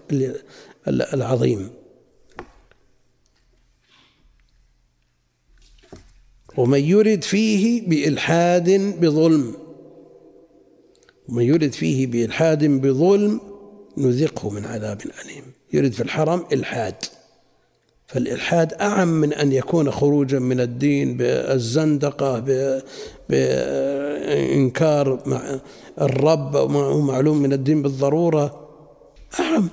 العظيم. 0.89 1.71
ومن 6.57 6.81
يرد 6.81 7.25
فيه 7.25 7.89
بإلحاد 7.89 8.71
بظلم 9.01 9.55
ومن 11.29 11.45
يرد 11.45 11.73
فيه 11.73 12.07
بإلحاد 12.07 12.65
بظلم 12.65 13.41
نذقه 13.97 14.51
من 14.51 14.65
عذاب 14.65 15.01
أليم. 15.01 15.45
يرد 15.73 15.93
في 15.93 16.03
الحرم 16.03 16.45
إلحاد. 16.53 16.95
فالإلحاد 18.07 18.73
أعم 18.73 19.09
من 19.09 19.33
أن 19.33 19.53
يكون 19.53 19.91
خروجا 19.91 20.39
من 20.39 20.61
الدين 20.61 21.17
بالزندقة 21.17 22.39
بإنكار 23.29 25.23
الرب 26.01 26.57
هو 26.57 27.01
معلوم 27.01 27.43
من 27.43 27.53
الدين 27.53 27.83
بالضرورة. 27.83 28.69
أعم. 29.41 29.69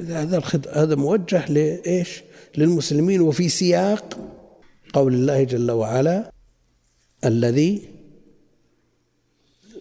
هذا 0.00 0.42
هذا 0.72 0.94
موجه 0.94 1.52
لإيش؟ 1.52 2.22
للمسلمين. 2.56 3.20
وفي 3.20 3.48
سياق 3.48 4.18
قول 4.92 5.14
الله 5.14 5.42
جل 5.42 5.70
وعلا 5.70 6.32
الذي 7.24 7.82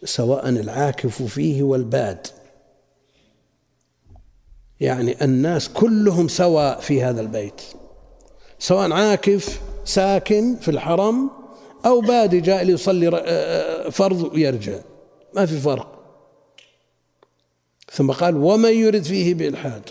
سواء 0.04 0.50
العاكف 0.50 1.24
فيه 1.24 1.63
والباد. 1.63 2.28
يعني 4.80 5.24
الناس 5.24 5.70
كلهم 5.70 6.28
سواء 6.28 6.80
في 6.80 7.04
هذا 7.04 7.22
البيت 7.22 7.62
سواء 8.60 8.92
عاكف 8.92 9.62
ساكن 9.86 10.56
في 10.56 10.72
الحرم 10.72 11.30
أو 11.86 12.02
بادي 12.02 12.40
جاء 12.40 12.63
ليصلي 12.63 13.08
آه، 13.08 13.12
آه، 13.18 13.90
فرض 13.90 14.34
ويرجع. 14.34 14.80
ما 15.36 15.46
في 15.46 15.60
فرق. 15.60 15.98
ثم 17.92 18.12
قال 18.12 18.38
ومن 18.38 18.74
يرد 18.74 19.04
فيه 19.04 19.34
بإلحاد؟ 19.34 19.82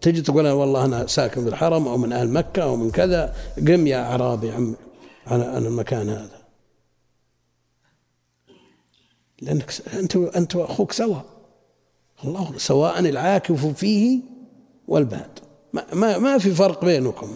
تجي 0.00 0.22
تقول 0.22 0.46
أنا 0.46 0.52
والله 0.52 0.84
أنا 0.84 1.06
ساكن 1.06 1.42
في 1.42 1.48
الحرم 1.48 1.88
أو 1.88 1.96
من 1.96 2.12
أهل 2.12 2.28
مكة 2.28 2.62
أو 2.62 2.76
من 2.76 2.90
كذا 2.90 3.34
قم 3.58 3.86
يا 3.86 4.02
أعرابي 4.02 4.50
عم 4.50 4.76
عن 5.26 5.40
المكان 5.66 6.08
هذا. 6.08 6.40
لأنك 9.42 9.72
أنت 9.94 10.16
أنت 10.16 10.56
وأخوك 10.56 10.92
سوا. 10.92 11.20
الله 12.24 12.52
سواء 12.56 12.98
العاكف 12.98 13.66
فيه 13.66 14.20
والباد. 14.88 15.38
ما, 15.92 16.18
ما, 16.18 16.38
في 16.38 16.50
فرق 16.50 16.84
بينكم. 16.84 17.28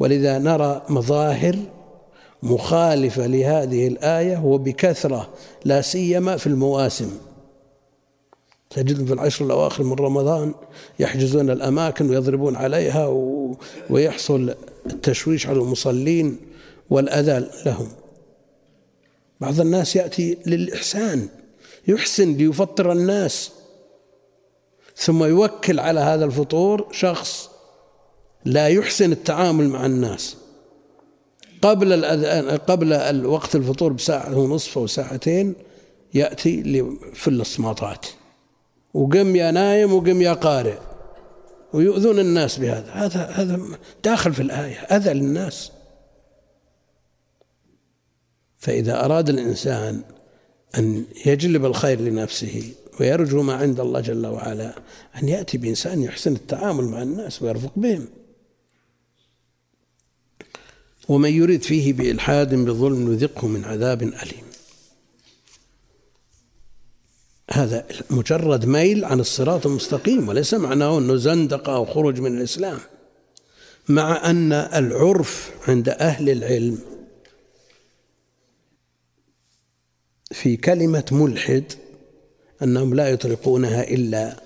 ولذا 0.00 0.38
نرى 0.38 0.82
مظاهر 0.88 1.56
مخالفة 2.42 3.26
لهذه 3.26 3.88
الآية 3.88 4.44
وبكثرة 4.44 5.28
لا 5.64 5.80
سيما 5.80 6.36
في 6.36 6.46
المواسم. 6.46 7.10
تجدهم 8.70 9.06
في 9.06 9.12
العشر 9.12 9.44
الأواخر 9.44 9.84
من 9.84 9.92
رمضان 9.92 10.54
يحجزون 10.98 11.50
الأماكن 11.50 12.10
ويضربون 12.10 12.56
عليها 12.56 13.06
ويحصل 13.90 14.54
التشويش 14.86 15.46
على 15.46 15.58
المصلين 15.58 16.36
والأذى 16.90 17.48
لهم. 17.66 17.88
بعض 19.40 19.60
الناس 19.60 19.96
يأتي 19.96 20.38
للإحسان 20.46 21.28
يحسن 21.88 22.34
ليفطر 22.34 22.92
الناس. 22.92 23.50
ثم 24.96 25.24
يوكل 25.24 25.80
على 25.80 26.00
هذا 26.00 26.24
الفطور 26.24 26.88
شخص 26.92 27.50
لا 28.44 28.68
يحسن 28.68 29.12
التعامل 29.12 29.68
مع 29.68 29.86
الناس. 29.86 30.36
قبل 31.62 31.92
الأذان 31.92 32.56
قبل 32.56 33.26
وقت 33.26 33.56
الفطور 33.56 33.92
بساعة 33.92 34.38
ونصف 34.38 34.78
أو 34.78 34.86
ساعتين 34.86 35.54
يأتي 36.14 36.62
في 37.14 37.28
الصماطات 37.28 38.06
وقم 38.94 39.36
يا 39.36 39.50
نايم 39.50 39.92
وقم 39.92 40.22
يا 40.22 40.32
قارئ. 40.32 40.78
ويؤذون 41.72 42.18
الناس 42.18 42.58
بهذا. 42.58 42.90
هذا 42.92 43.20
هذا 43.20 43.60
داخل 44.04 44.34
في 44.34 44.42
الآية. 44.42 44.76
أذى 44.76 45.12
للناس. 45.12 45.70
فإذا 48.58 49.04
أراد 49.04 49.28
الإنسان 49.28 50.02
أن 50.78 51.04
يجلب 51.26 51.64
الخير 51.64 52.00
لنفسه 52.00 52.74
ويرجو 53.00 53.42
ما 53.42 53.54
عند 53.54 53.80
الله 53.80 54.00
جل 54.00 54.26
وعلا 54.26 54.74
أن 55.22 55.28
يأتي 55.28 55.58
بإنسان 55.58 56.02
يحسن 56.02 56.32
التعامل 56.32 56.84
مع 56.84 57.02
الناس 57.02 57.42
ويرفق 57.42 57.72
بهم. 57.76 58.08
ومن 61.08 61.30
يريد 61.30 61.62
فيه 61.62 61.92
بإلحاد 61.92 62.54
بظلم 62.54 63.12
نذقه 63.12 63.48
من 63.48 63.64
عذاب 63.64 64.02
أليم. 64.02 64.44
هذا 67.50 67.86
مجرد 68.10 68.64
ميل 68.66 69.04
عن 69.04 69.20
الصراط 69.20 69.66
المستقيم 69.66 70.28
وليس 70.28 70.54
معناه 70.54 70.98
أنه 70.98 71.16
زندقة 71.16 71.74
أو 71.74 71.84
خروج 71.84 72.20
من 72.20 72.38
الإسلام 72.38 72.78
مع 73.88 74.30
أن 74.30 74.52
العرف 74.52 75.50
عند 75.68 75.88
أهل 75.88 76.30
العلم 76.30 76.78
في 80.32 80.56
كلمة 80.56 81.04
ملحد 81.12 81.72
أنهم 82.64 82.94
لا 82.94 83.08
يطلقونها 83.08 83.82
إلا 83.82 84.40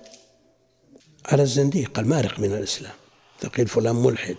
على 1.27 1.43
الزنديق 1.43 1.99
المارق 1.99 2.41
من 2.41 2.53
الإسلام. 2.53 2.95
تقول 3.41 3.67
فلان 3.67 3.97
ملحد. 3.97 4.37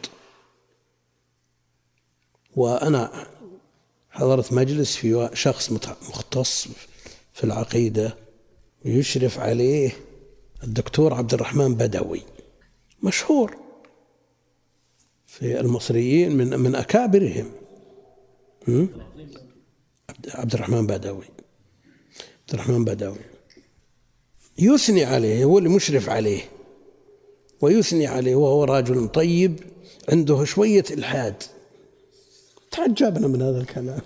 وأنا 2.55 3.27
حضرت 4.09 4.53
مجلس 4.53 4.95
في 4.95 5.29
شخص 5.33 5.71
مختص 6.09 6.67
في 7.33 7.43
العقيدة 7.43 8.17
يشرف 8.85 9.39
عليه 9.39 9.91
الدكتور 10.63 11.13
عبد 11.13 11.33
الرحمن 11.33 11.75
بدوي. 11.75 12.21
مشهور 13.03 13.57
في 15.25 15.59
المصريين 15.59 16.31
من 16.37 16.59
من 16.59 16.75
أكابرهم. 16.75 17.51
عبد 20.33 20.53
الرحمن 20.53 20.87
بدوي. 20.87 21.25
عبد 22.41 22.53
الرحمن 22.53 22.85
بدوي. 22.85 23.28
يثني 24.59 25.03
عليه 25.03 25.43
هو 25.43 25.57
اللي 25.57 25.69
مشرف 25.69 26.09
عليه. 26.09 26.41
ويثني 27.61 28.07
عليه 28.07 28.35
وهو 28.35 28.63
رجل 28.63 29.07
طيب 29.07 29.59
عنده 30.09 30.43
شوية 30.43 30.83
إلحاد. 30.91 31.43
تعجبنا 32.71 33.27
من 33.27 33.41
هذا 33.41 33.61
الكلام. 33.61 34.01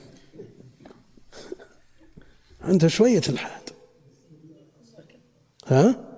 عنده 2.62 2.88
شوية 2.88 3.22
إلحاد. 3.30 3.70
ها؟ 5.68 6.10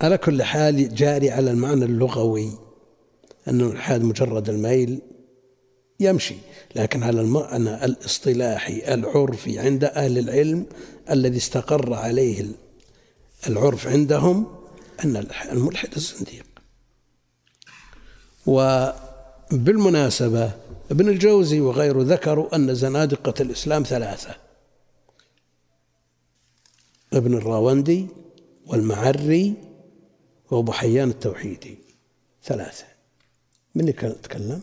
على 0.00 0.18
كل 0.18 0.42
حال 0.42 0.94
جاري 0.94 1.30
على 1.30 1.50
المعنى 1.50 1.84
اللغوي 1.84 2.50
أن 3.48 3.60
الإلحاد 3.60 4.02
مجرد 4.02 4.48
الميل 4.48 5.00
يمشي. 6.00 6.36
لكن 6.76 7.02
على 7.02 7.20
المعنى 7.20 7.84
الاصطلاحي 7.84 8.94
العرفي 8.94 9.58
عند 9.58 9.84
أهل 9.84 10.18
العلم 10.18 10.66
الذي 11.10 11.36
استقر 11.36 11.94
عليه 11.94 12.46
العرف 13.46 13.86
عندهم 13.86 14.56
أن 15.04 15.26
الملحد 15.52 15.94
الزنديق. 15.96 16.46
وبالمناسبة 18.46 20.52
ابن 20.90 21.08
الجوزي 21.08 21.60
وغيره 21.60 22.02
ذكروا 22.02 22.56
أن 22.56 22.74
زنادقة 22.74 23.42
الإسلام 23.42 23.82
ثلاثة 23.82 24.36
ابن 27.12 27.34
الراوندي 27.34 28.06
والمعري 28.66 29.54
وأبو 30.50 30.72
حيان 30.72 31.10
التوحيدي. 31.10 31.78
ثلاثة. 32.44 32.84
من 33.74 33.88
يتكلم؟ 33.88 34.62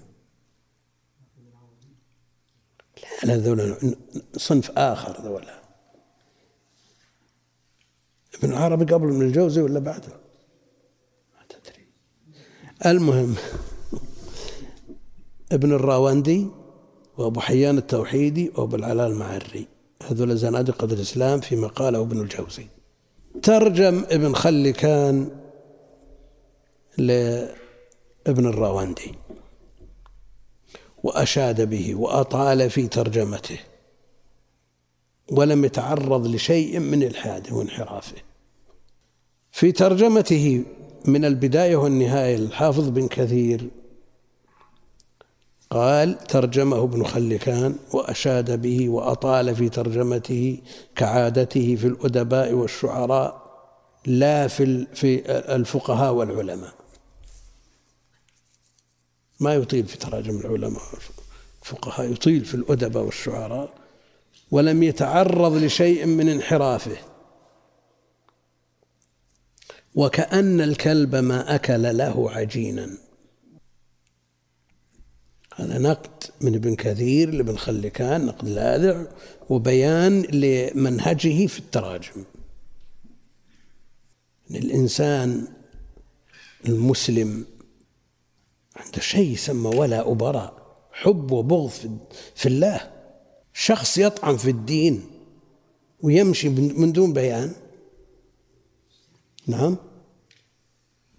لا 3.23 3.37
ذولا 3.37 3.95
صنف 4.37 4.71
آخر 4.71 5.21
ذولا. 5.21 5.58
ابن 8.35 8.51
العربي 8.51 8.93
قبل 8.93 9.07
من 9.07 9.21
الجوزي 9.21 9.61
ولا 9.61 9.79
بعده؟ 9.79 10.13
ما 11.33 11.45
تدري. 11.49 11.85
المهم 12.85 13.35
ابن 15.51 15.73
الراوندي 15.73 16.47
وابو 17.17 17.39
حيان 17.39 17.77
التوحيدي 17.77 18.51
وابو 18.55 18.75
العلاء 18.75 19.07
المعري 19.07 19.67
هذول 20.07 20.37
زنادقة 20.37 20.85
الإسلام 20.85 21.39
فيما 21.39 21.67
قاله 21.67 22.01
ابن 22.01 22.21
الجوزي. 22.21 22.67
ترجم 23.43 24.03
ابن 24.09 24.33
خلكان 24.33 25.29
لابن 26.97 28.45
الراوندي. 28.45 29.15
وأشاد 31.03 31.69
به 31.69 31.95
وأطال 31.95 32.69
في 32.69 32.87
ترجمته. 32.87 33.59
ولم 35.31 35.65
يتعرض 35.65 36.27
لشيء 36.27 36.79
من 36.79 37.03
إلحاده 37.03 37.55
وانحرافه. 37.55 38.15
في 39.51 39.71
ترجمته 39.71 40.63
من 41.05 41.25
البداية 41.25 41.75
والنهاية 41.75 42.35
الحافظ 42.35 42.89
بن 42.89 43.07
كثير 43.07 43.69
قال 45.69 46.17
ترجمه 46.17 46.83
ابن 46.83 47.03
خلكان 47.03 47.75
وأشاد 47.93 48.61
به 48.61 48.89
وأطال 48.89 49.55
في 49.55 49.69
ترجمته 49.69 50.57
كعادته 50.95 51.75
في 51.75 51.87
الأدباء 51.87 52.53
والشعراء 52.53 53.49
لا 54.05 54.47
في 54.47 54.87
في 54.93 55.31
الفقهاء 55.55 56.13
والعلماء. 56.13 56.73
ما 59.39 59.53
يطيل 59.53 59.85
في 59.85 59.97
تراجم 59.97 60.39
العلماء 60.39 60.81
الفقهاء 61.61 62.11
يطيل 62.11 62.45
في 62.45 62.55
الأدباء 62.55 63.03
والشعراء 63.03 63.73
ولم 64.51 64.83
يتعرض 64.83 65.53
لشيء 65.53 66.05
من 66.05 66.29
انحرافه. 66.29 66.97
وكأن 69.95 70.61
الكلب 70.61 71.15
ما 71.15 71.55
أكل 71.55 71.97
له 71.97 72.31
عجينا. 72.31 72.97
هذا 75.55 75.77
نقد 75.77 76.23
من 76.41 76.55
ابن 76.55 76.75
كثير 76.75 77.33
لابن 77.33 77.57
خلكان 77.57 78.25
نقد 78.25 78.47
لاذع 78.47 79.05
وبيان 79.49 80.21
لمنهجه 80.21 81.47
في 81.47 81.59
التراجم. 81.59 82.23
الإنسان 84.51 85.47
المسلم 86.67 87.45
عنده 88.75 88.99
شيء 88.99 89.31
يسمى 89.31 89.75
ولا 89.75 90.11
أبراء 90.11 90.75
حب 90.91 91.31
وبغض 91.31 91.69
في 92.35 92.45
الله. 92.45 92.98
شخص 93.61 93.97
يطعن 93.97 94.37
في 94.37 94.49
الدين 94.49 95.03
ويمشي 96.01 96.49
من 96.49 96.91
دون 96.91 97.13
بيان. 97.13 97.53
نعم. 99.47 99.77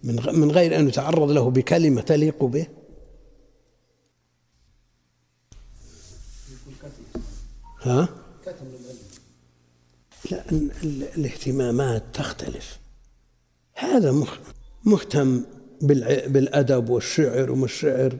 من 0.05 0.51
غير 0.51 0.79
أن 0.79 0.89
يتعرض 0.89 1.31
له 1.31 1.51
بكلمة 1.51 2.01
تليق 2.01 2.45
به. 2.45 2.67
ها؟ 7.81 8.09
لا 10.31 10.45
الاهتمامات 11.17 12.03
تختلف. 12.15 12.79
هذا 13.75 14.25
مهتم 14.85 15.45
بالأدب 15.81 16.91
والشعر 16.91 17.51
وما 17.51 17.65
الشعر. 17.65 18.19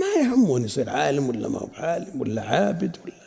ما 0.00 0.22
يهمه 0.22 0.60
يصير 0.60 0.90
عالم 0.90 1.28
ولا 1.28 1.48
ما 1.48 1.58
هو 1.58 1.68
عالم 1.74 2.20
ولا 2.20 2.42
عابد 2.42 2.96
ولا 3.04 3.17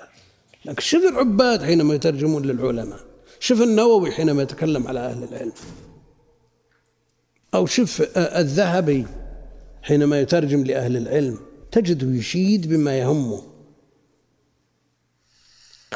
لكن 0.66 0.82
شوف 0.82 1.04
العباد 1.04 1.64
حينما 1.64 1.96
يترجمون 1.96 2.46
للعلماء؟ 2.46 3.00
شوف 3.40 3.62
النووي 3.62 4.12
حينما 4.12 4.44
يتكلم 4.44 4.88
على 4.88 5.00
أهل 5.00 5.24
العلم؟ 5.24 5.54
أو 7.54 7.66
شوف 7.66 8.02
الذهبي 8.18 9.06
حينما 9.82 10.20
يترجم 10.20 10.64
لأهل 10.64 10.98
العلم؟ 10.98 11.40
تجده 11.72 12.08
يشيد 12.08 12.70
بما 12.70 13.00
يهمه. 13.00 13.44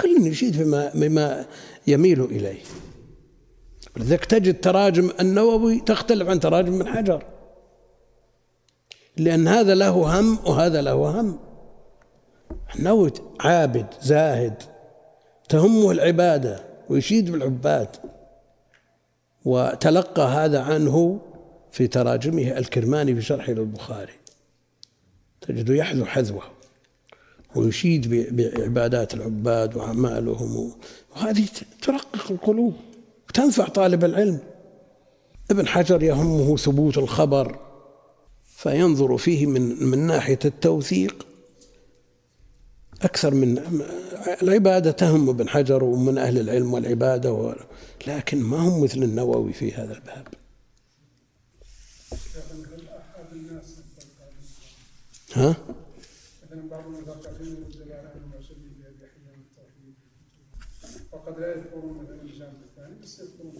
كل 0.01 0.27
يشيد 0.27 0.63
بما 0.63 0.91
بما 0.95 1.45
يميل 1.87 2.21
إليه. 2.21 2.61
ولذلك 3.95 4.25
تجد 4.25 4.61
تراجم 4.61 5.11
النووي 5.19 5.79
تختلف 5.79 6.29
عن 6.29 6.39
تراجم 6.39 6.73
من 6.73 6.87
حجر 6.87 7.23
لأن 9.17 9.47
هذا 9.47 9.75
له 9.75 10.19
هم 10.19 10.39
وهذا 10.45 10.81
له 10.81 10.93
هم. 10.93 11.39
النووي 12.75 13.11
عابد 13.39 13.85
زاهد. 14.01 14.63
تهمه 15.49 15.91
العبادة 15.91 16.63
ويشيد 16.89 17.31
بالعباد. 17.31 17.95
وتلقى 19.45 20.27
هذا 20.27 20.61
عنه 20.61 21.21
في 21.71 21.87
تراجمه 21.87 22.57
الكرماني 22.57 23.15
في 23.15 23.21
شرحه 23.21 23.53
للبخاري. 23.53 24.13
تجده 25.41 25.73
يحذو 25.73 26.05
حذوه 26.05 26.43
ويشيد 27.55 28.35
بعبادات 28.35 29.13
العباد 29.13 29.75
وأعمالهم. 29.75 30.71
وهذه 31.15 31.45
ترقق 31.81 32.31
القلوب 32.31 32.73
وتنفع 33.29 33.67
طالب 33.67 34.05
العلم. 34.05 34.39
ابن 35.51 35.67
حجر 35.67 36.03
يهمه 36.03 36.57
ثبوت 36.57 36.97
الخبر 36.97 37.59
فينظر 38.45 39.17
فيه 39.17 39.45
من 39.45 39.83
من 39.83 39.99
ناحية 40.07 40.39
التوثيق 40.45 41.25
أكثر 43.01 43.33
من 43.33 43.57
العبادة 44.41 44.91
تهم 44.91 45.29
ابن 45.29 45.49
حجر 45.49 45.83
ومن 45.83 46.17
أهل 46.17 46.39
العلم 46.39 46.73
والعبادة 46.73 47.33
و... 47.33 47.55
لكن 48.07 48.41
ما 48.41 48.57
هم 48.57 48.83
مثل 48.83 49.03
النووي 49.03 49.53
في 49.53 49.73
هذا 49.73 49.93
الباب 49.93 50.27
ها؟ 55.33 55.55
وقد 61.11 61.39
لا 61.39 61.55
يذكرون 61.55 61.97
مثلا 61.97 62.51
الثاني 62.51 62.95
بس 63.03 63.19
يذكرون 63.19 63.53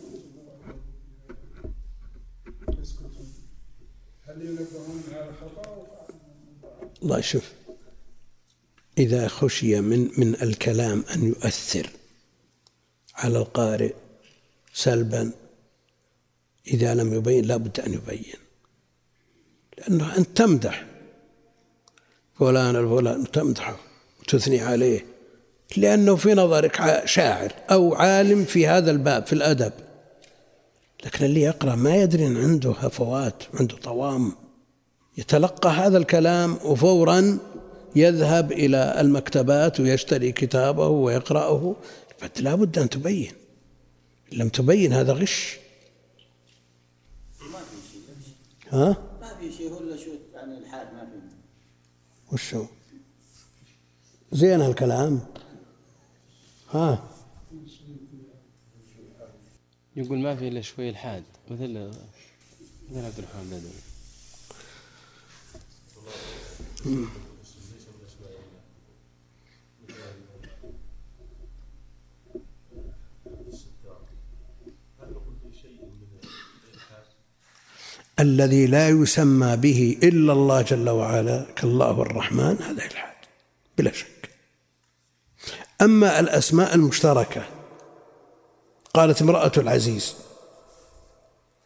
يسكتون 2.82 3.34
هل 4.28 4.42
ينبهون 4.42 5.04
الله 7.04 7.20
يشوف 7.20 7.65
إذا 8.98 9.28
خشي 9.28 9.82
من 9.82 10.10
من 10.18 10.36
الكلام 10.42 11.04
أن 11.16 11.28
يؤثر 11.28 11.90
على 13.16 13.38
القارئ 13.38 13.94
سلبا 14.74 15.32
إذا 16.68 16.96
لم 16.96 17.14
يبين 17.14 17.46
لا 17.46 17.58
بد 17.58 17.80
أن 17.80 17.94
يبين 17.94 18.34
لأنه 19.78 20.18
أنت 20.18 20.38
تمدح. 20.38 20.86
فلان 22.40 22.76
الفلان 22.76 23.32
تمدحه 23.32 23.78
وتثني 24.20 24.62
عليه 24.62 25.06
لأنه 25.78 26.16
في 26.16 26.34
نظرك 26.34 27.02
شاعر 27.06 27.52
أو 27.72 27.96
عالم 27.96 28.46
في 28.46 28.68
هذا 28.68 28.92
الباب 28.92 29.26
في 29.26 29.34
الأدب. 29.34 29.74
لكن 31.06 31.26
اللي 31.26 31.42
يقرأ 31.42 31.76
ما 31.76 31.96
يدري 31.96 32.28
أن 32.28 32.38
عنده 32.38 32.72
هفوات 32.72 33.44
عنده 33.54 33.78
طوام 33.78 34.32
يتلقى 35.18 35.70
هذا 35.70 35.98
الكلام 35.98 36.58
وفورا 36.64 37.38
يذهب 37.96 38.52
إلى 38.52 39.02
المكتبات 39.02 39.80
ويشتري 39.80 40.32
كتابه 40.32 40.88
ويقرأه. 40.88 41.76
لا 42.40 42.56
بد 42.56 42.80
أن 42.80 42.90
تبين. 42.90 43.32
لم 44.32 44.50
تبين 44.50 44.94
هذا 44.94 45.14
غش. 45.14 45.58
ها؟ 48.70 48.98
ما 49.22 49.36
في 49.40 49.52
شيء 49.58 49.70
هو 49.70 49.80
الا 49.80 49.98
شو 49.98 50.10
يعني 50.34 50.58
الحاد 50.58 50.94
ما 50.94 51.06
في. 51.06 52.34
وشو؟ 52.34 52.66
زين 54.32 54.62
هالكلام. 54.62 55.20
ها؟ 56.72 57.04
يقول 59.96 60.20
ما 60.20 60.36
في 60.36 60.48
إلا 60.48 60.62
شوي 60.62 60.90
الحاد. 60.90 61.24
مثل 61.52 61.92
مثل 62.90 63.06
عبد 63.06 63.18
الرحمن 63.18 63.50
بدوي 63.50 63.72
الذي 78.20 78.68
لا 78.68 78.90
يسمى 78.90 79.58
به 79.58 79.98
إلا 80.04 80.34
الله 80.34 80.62
جل 80.62 80.90
وعلا 80.90 81.46
كالله 81.56 82.02
الرحمن 82.02 82.62
هذا 82.62 82.86
إلحاد 82.86 83.16
بلا 83.78 83.92
شك. 83.92 84.30
أما 85.82 86.20
الأسماء 86.20 86.76
المشتركة 86.76 87.50
قالت 88.94 89.22
امرأة 89.22 89.52
العزيز. 89.58 90.16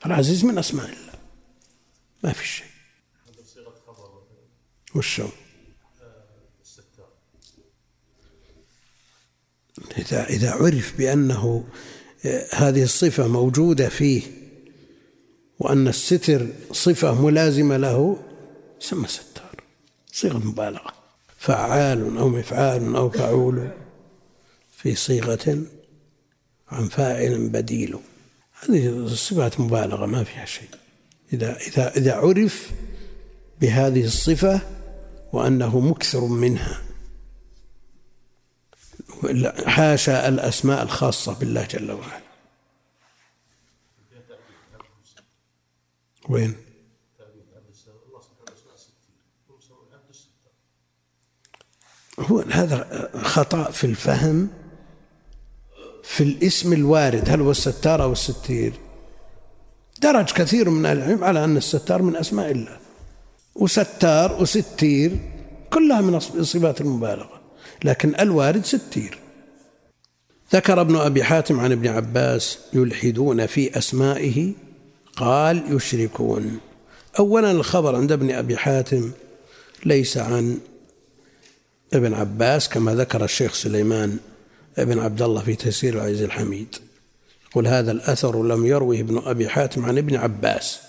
العزيز 0.05 0.45
من 0.45 0.57
أسماء 0.57 0.85
الله. 0.85 1.13
ما 2.23 2.33
في 2.33 2.47
شيء. 2.47 2.69
وشو 4.95 5.27
إذا 9.97 10.29
إذا 10.29 10.51
عرف 10.51 10.97
بأنه 10.97 11.67
هذه 12.53 12.83
الصفة 12.83 13.27
موجودة 13.27 13.89
فيه 13.89 14.21
وأن 15.59 15.87
الستر 15.87 16.47
صفة 16.71 17.21
ملازمة 17.21 17.77
له 17.77 18.17
يسمى 18.81 19.07
ستار 19.07 19.63
صيغة 20.11 20.37
مبالغة 20.37 20.93
فعال 21.37 22.17
أو 22.17 22.29
مفعال 22.29 22.95
أو 22.95 23.09
فعول 23.09 23.71
في 24.77 24.95
صيغة 24.95 25.57
عن 26.69 26.87
فاعل 26.87 27.49
بديل. 27.49 27.99
هذه 28.61 29.07
صفات 29.07 29.59
مبالغة 29.59 30.05
ما 30.05 30.23
فيها 30.23 30.45
شيء. 30.45 30.69
إذا 31.33 31.57
إذا 31.57 31.97
إذا 31.97 32.13
عرف 32.15 32.71
بهذه 33.61 34.05
الصفة 34.05 34.61
وأنه 35.33 35.79
مكثر 35.79 36.25
منها 36.25 36.81
حاشا 39.65 40.27
الأسماء 40.27 40.83
الخاصة 40.83 41.33
بالله 41.33 41.65
جل 41.65 41.91
وعلا. 41.91 42.28
وين؟ 46.29 46.55
هو 52.19 52.39
هذا 52.39 53.09
خطأ 53.23 53.71
في 53.71 53.83
الفهم 53.83 54.47
في 56.03 56.23
الاسم 56.23 56.73
الوارد 56.73 57.29
هل 57.29 57.41
هو 57.41 57.51
الستار 57.51 58.03
أو 58.03 58.11
الستير؟ 58.11 58.73
درج 60.01 60.25
كثير 60.31 60.69
من 60.69 60.76
أهل 60.76 60.85
العلم 60.85 61.23
على 61.23 61.43
أن 61.43 61.57
الستار 61.57 62.01
من 62.01 62.15
أسماء 62.15 62.51
الله. 62.51 62.77
وستار 63.55 64.41
وستير 64.41 65.17
كلها 65.73 66.01
من 66.01 66.19
صفات 66.19 66.81
المبالغة 66.81 67.41
لكن 67.83 68.15
الوارد 68.19 68.65
ستير. 68.65 69.17
ذكر 70.53 70.81
ابن 70.81 70.95
أبي 70.95 71.23
حاتم 71.23 71.59
عن 71.59 71.71
ابن 71.71 71.87
عباس 71.87 72.59
يلحدون 72.73 73.45
في 73.45 73.77
أسمائه 73.77 74.53
قال 75.19 75.75
يشركون. 75.75 76.59
أولا 77.19 77.51
الخبر 77.51 77.95
عند 77.95 78.11
ابن 78.11 78.31
أبي 78.31 78.57
حاتم 78.57 79.11
ليس 79.85 80.17
عن 80.17 80.59
ابن 81.93 82.13
عباس 82.13 82.69
كما 82.69 82.95
ذكر 82.95 83.23
الشيخ 83.23 83.53
سليمان 83.53 84.17
ابن 84.77 84.99
عبد 84.99 85.21
الله 85.21 85.41
في 85.41 85.55
تيسير 85.55 85.93
العزيز 85.93 86.21
الحميد. 86.21 86.75
يقول 87.49 87.67
هذا 87.67 87.91
الأثر 87.91 88.43
لم 88.43 88.65
يروه 88.65 88.99
ابن 88.99 89.21
أبي 89.25 89.49
حاتم 89.49 89.85
عن 89.85 89.97
ابن 89.97 90.15
عباس 90.15 90.79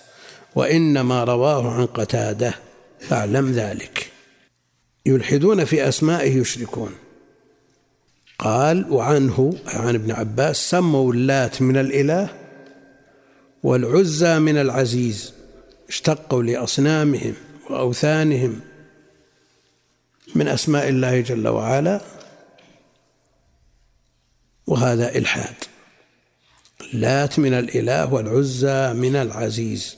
وإنما 0.55 1.25
رواه 1.25 1.71
عن 1.71 1.87
قتادة 1.87 2.55
فاعلم 3.01 3.53
ذلك. 3.53 4.11
يلحدون 5.07 5.65
في 5.65 5.89
أسمائه 5.89 6.37
يشركون. 6.37 6.91
قال 8.39 8.93
وعنه 8.93 9.55
عن 9.67 9.95
ابن 9.95 10.11
عباس 10.11 10.71
سموا 10.71 11.13
اللات 11.13 11.63
من 11.63 11.77
الإله 11.77 12.40
والعزى 13.63 14.39
من 14.39 14.57
العزيز 14.57 15.33
اشتقوا 15.89 16.43
لأصنامهم 16.43 17.35
وأوثانهم 17.71 18.61
من 20.35 20.49
أسماء 20.49 20.89
الله 20.89 21.21
جل 21.21 21.49
وعلا 21.49 22.01
وهذا 24.67 25.17
إلحاد. 25.17 25.55
اللات 26.81 27.39
من 27.39 27.55
الإله 27.55 28.13
والعزى 28.13 28.93
من 28.93 29.17
العزيز. 29.17 29.97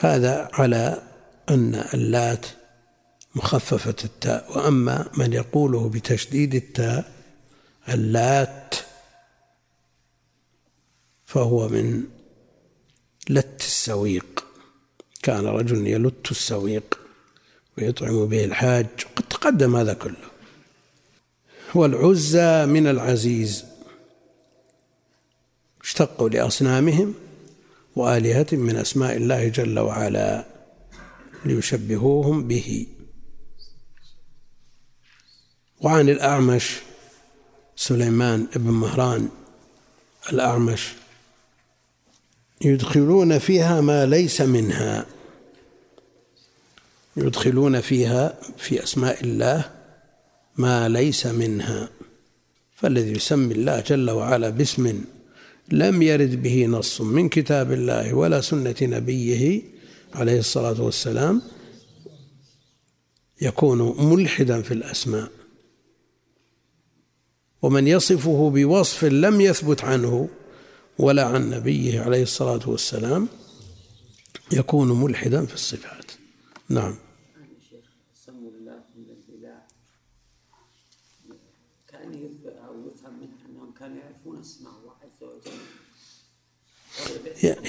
هذا 0.00 0.48
على 0.52 1.02
أن 1.50 1.74
اللات 1.94 2.46
مخففة 3.34 3.94
التاء 4.04 4.56
وأما 4.56 5.08
من 5.18 5.32
يقوله 5.32 5.88
بتشديد 5.88 6.54
التاء 6.54 7.12
اللات 7.88 8.67
فهو 11.28 11.68
من 11.68 12.04
لت 13.30 13.60
السويق. 13.60 14.44
كان 15.22 15.46
رجل 15.46 15.86
يلت 15.86 16.30
السويق 16.30 16.98
ويطعم 17.78 18.26
به 18.26 18.44
الحاج 18.44 18.86
قد 19.16 19.24
تقدم 19.24 19.76
هذا 19.76 19.94
كله. 19.94 20.28
والعزى 21.74 22.66
من 22.66 22.86
العزيز 22.86 23.64
اشتقوا 25.82 26.28
لأصنامهم 26.28 27.14
وآلهتهم 27.96 28.60
من 28.60 28.76
أسماء 28.76 29.16
الله 29.16 29.48
جل 29.48 29.78
وعلا 29.78 30.44
ليشبهوهم 31.44 32.48
به. 32.48 32.86
وعن 35.80 36.08
الأعمش 36.08 36.76
سليمان 37.76 38.48
بن 38.56 38.70
مهران 38.70 39.28
الأعمش 40.32 40.97
يدخلون 42.64 43.38
فيها 43.38 43.80
ما 43.80 44.06
ليس 44.06 44.40
منها. 44.40 45.06
يدخلون 47.16 47.80
فيها 47.80 48.38
في 48.56 48.82
أسماء 48.82 49.20
الله 49.24 49.70
ما 50.56 50.88
ليس 50.88 51.26
منها. 51.26 51.88
فالذي 52.74 53.12
يسمي 53.12 53.54
الله 53.54 53.80
جل 53.80 54.10
وعلا 54.10 54.50
باسم 54.50 55.02
لم 55.72 56.02
يرد 56.02 56.42
به 56.42 56.66
نص 56.66 57.00
من 57.00 57.28
كتاب 57.28 57.72
الله 57.72 58.14
ولا 58.14 58.40
سنة 58.40 58.76
نبيه 58.82 59.62
عليه 60.14 60.38
الصلاة 60.38 60.82
والسلام 60.82 61.42
يكون 63.40 64.06
ملحدا 64.12 64.62
في 64.62 64.74
الأسماء. 64.74 65.30
ومن 67.62 67.88
يصفه 67.88 68.50
بوصف 68.50 69.04
لم 69.04 69.40
يثبت 69.40 69.84
عنه 69.84 70.28
ولا 70.98 71.24
عن 71.24 71.50
نبيه 71.50 72.00
عليه 72.00 72.22
الصلاة 72.22 72.68
والسلام 72.68 73.28
يكون 74.52 75.00
ملحدا 75.02 75.46
في 75.46 75.54
الصفات. 75.54 76.12
نعم. 76.68 76.94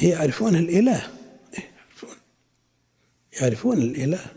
يعرفون 0.04 0.56
الإله. 0.56 1.12
يعرفون 1.54 2.16
يعرفون 3.42 3.78
الإله. 3.82 4.34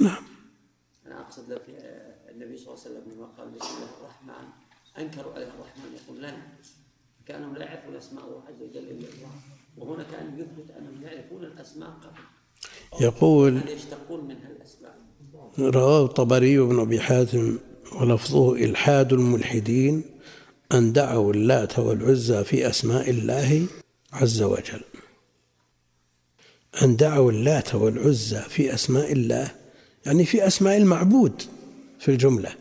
نعم. 0.00 0.24
أنا 1.06 1.20
أقصد 1.20 1.52
لك 1.52 1.64
النبي 2.30 2.56
صلى 2.56 2.74
الله 2.74 2.84
عليه 2.84 2.90
وسلم 2.98 3.12
لما 3.12 3.26
قال 3.26 3.48
بسم 3.50 3.66
الله 3.76 3.90
الرحمن 4.00 4.48
أنكروا 4.98 5.34
عليه 5.34 5.46
الرحمن 5.46 5.94
يقول 6.04 6.18
لنا 6.18 6.57
كانهم 7.28 7.56
لا 7.56 7.64
يعرفون 7.64 7.96
اسماء 7.96 8.24
الله 8.24 8.42
عز 8.48 8.62
وجل 8.62 8.84
إلا 8.90 9.08
الله. 9.08 9.30
وهنا 9.76 10.02
كان 10.02 10.38
يثبت 10.38 10.70
انهم 10.78 11.02
يعرفون 11.02 11.44
الأسماء 11.44 11.88
قبل. 11.90 13.04
يقول 13.04 13.60
يشتقون 13.68 14.24
منها 14.24 14.48
الأسماء. 14.56 14.98
رواه 15.58 16.04
الطبري 16.04 16.58
بن 16.58 16.80
أبي 16.80 17.00
حاتم 17.00 17.58
ولفظه 18.00 18.54
إلحاد 18.54 19.12
الملحدين 19.12 20.04
أن 20.72 20.92
دعوا 20.92 21.32
اللات 21.32 21.78
والعزى 21.78 22.44
في 22.44 22.68
أسماء 22.68 23.10
الله 23.10 23.66
عز 24.12 24.42
وجل. 24.42 24.80
أن 26.82 26.96
دعوا 26.96 27.32
اللات 27.32 27.74
والعزى 27.74 28.40
في 28.40 28.74
أسماء 28.74 29.12
الله 29.12 29.54
يعني 30.06 30.24
في 30.24 30.46
أسماء 30.46 30.76
المعبود 30.76 31.42
في 31.98 32.08
الجملة. 32.10 32.54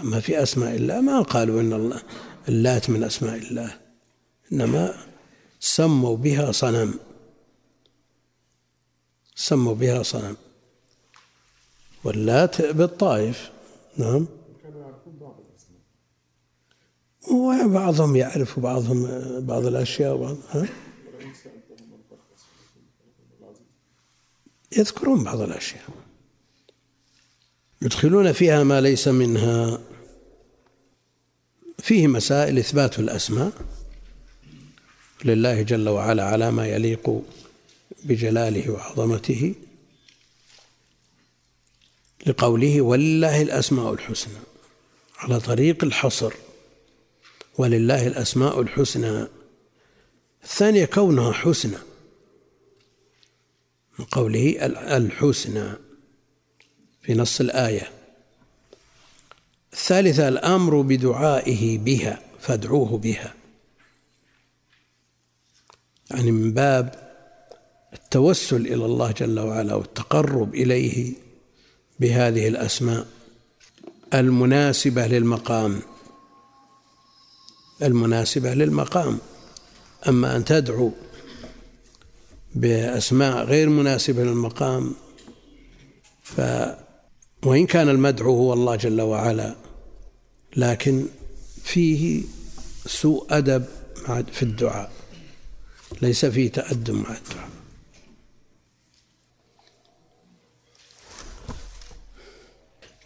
أما 0.00 0.20
في 0.20 0.42
أسماء 0.42 0.76
الله 0.76 1.00
ما 1.00 1.20
قالوا 1.20 1.60
إن 1.60 1.72
الله 1.72 2.02
اللات 2.48 2.90
من 2.90 3.04
أسماء 3.04 3.38
الله. 3.38 3.78
إنما 4.52 4.94
سموا 5.60 6.16
بها 6.16 6.52
صنم. 6.52 6.94
سموا 9.34 9.74
بها 9.74 10.02
صنم. 10.02 10.36
واللات 12.04 12.62
بالطائف. 12.62 13.50
نعم. 13.96 14.26
وبعضهم 17.30 18.16
يعرف 18.16 18.60
بعضهم 18.60 19.06
بعض 19.40 19.66
الأشياء 19.66 20.14
وبعض 20.14 20.36
ها؟ 20.50 20.68
يذكرون 24.76 25.24
بعض 25.24 25.40
الأشياء. 25.40 25.84
يدخلون 27.82 28.32
فيها 28.32 28.64
ما 28.64 28.80
ليس 28.80 29.08
منها. 29.08 29.78
فيه 31.86 32.06
مسائل 32.06 32.58
إثبات 32.58 32.98
الأسماء 32.98 33.52
لله 35.24 35.62
جل 35.62 35.88
وعلا 35.88 36.24
على 36.24 36.50
ما 36.50 36.66
يليق 36.68 37.22
بجلاله 38.04 38.70
وعظمته 38.70 39.54
لقوله 42.26 42.82
ولله 42.82 43.42
الأسماء 43.42 43.92
الحسنى 43.92 44.38
على 45.18 45.40
طريق 45.40 45.84
الحصر 45.84 46.32
ولله 47.58 48.06
الأسماء 48.06 48.60
الحسنى 48.60 49.26
الثانية 50.44 50.84
كونها 50.84 51.32
حسنى 51.32 51.78
من 53.98 54.04
قوله 54.04 54.56
الحسنى 54.96 55.72
في 57.02 57.14
نص 57.14 57.40
الآية 57.40 57.95
الثالثة 59.76 60.28
الأمر 60.28 60.80
بدعائه 60.80 61.78
بها 61.78 62.20
فادعوه 62.40 62.98
بها. 62.98 63.34
يعني 66.10 66.32
من 66.32 66.52
باب 66.52 66.94
التوسل 67.92 68.66
إلى 68.66 68.84
الله 68.84 69.12
جل 69.12 69.40
وعلا 69.40 69.74
والتقرب 69.74 70.54
إليه 70.54 71.12
بهذه 72.00 72.48
الأسماء 72.48 73.06
المناسبة 74.14 75.06
للمقام. 75.06 75.80
المناسبة 77.82 78.54
للمقام. 78.54 79.18
أما 80.08 80.36
أن 80.36 80.44
تدعو 80.44 80.92
بأسماء 82.54 83.44
غير 83.44 83.68
مناسبة 83.68 84.24
للمقام 84.24 84.94
ف 86.22 86.40
وإن 87.44 87.66
كان 87.66 87.88
المدعو 87.88 88.36
هو 88.36 88.52
الله 88.52 88.76
جل 88.76 89.00
وعلا 89.00 89.65
لكن 90.56 91.06
فيه 91.62 92.22
سوء 92.86 93.26
أدب 93.30 93.64
في 94.32 94.42
الدعاء. 94.42 94.92
ليس 96.02 96.26
فيه 96.26 96.50
تأدب 96.52 96.94
مع 96.94 97.16
الدعاء. 97.16 97.50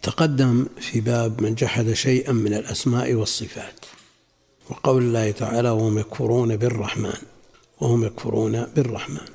تقدم 0.01 0.67
في 0.79 1.01
باب 1.01 1.41
من 1.41 1.55
جحد 1.55 1.93
شيئا 1.93 2.31
من 2.31 2.53
الأسماء 2.53 3.13
والصفات 3.13 3.85
وقول 4.69 5.03
الله 5.03 5.31
تعالى 5.31 5.69
وهم 5.69 5.97
يكفرون 5.99 6.57
بالرحمن 6.57 7.21
وهم 7.79 8.05
يكفرون 8.05 8.65
بالرحمن. 8.65 9.27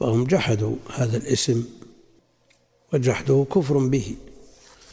فهم 0.00 0.24
جحدوا 0.24 0.76
هذا 0.94 1.16
الاسم 1.16 1.64
وجحده 2.92 3.46
كفر 3.54 3.78
به. 3.78 4.16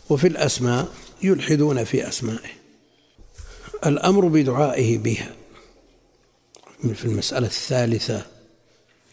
وفي 0.09 0.27
الأسماء 0.27 0.87
يلحدون 1.23 1.83
في 1.83 2.07
أسمائه. 2.07 2.51
الأمر 3.85 4.27
بدعائه 4.27 4.97
بها. 4.97 5.35
في 6.93 7.05
المسألة 7.05 7.47
الثالثة 7.47 8.25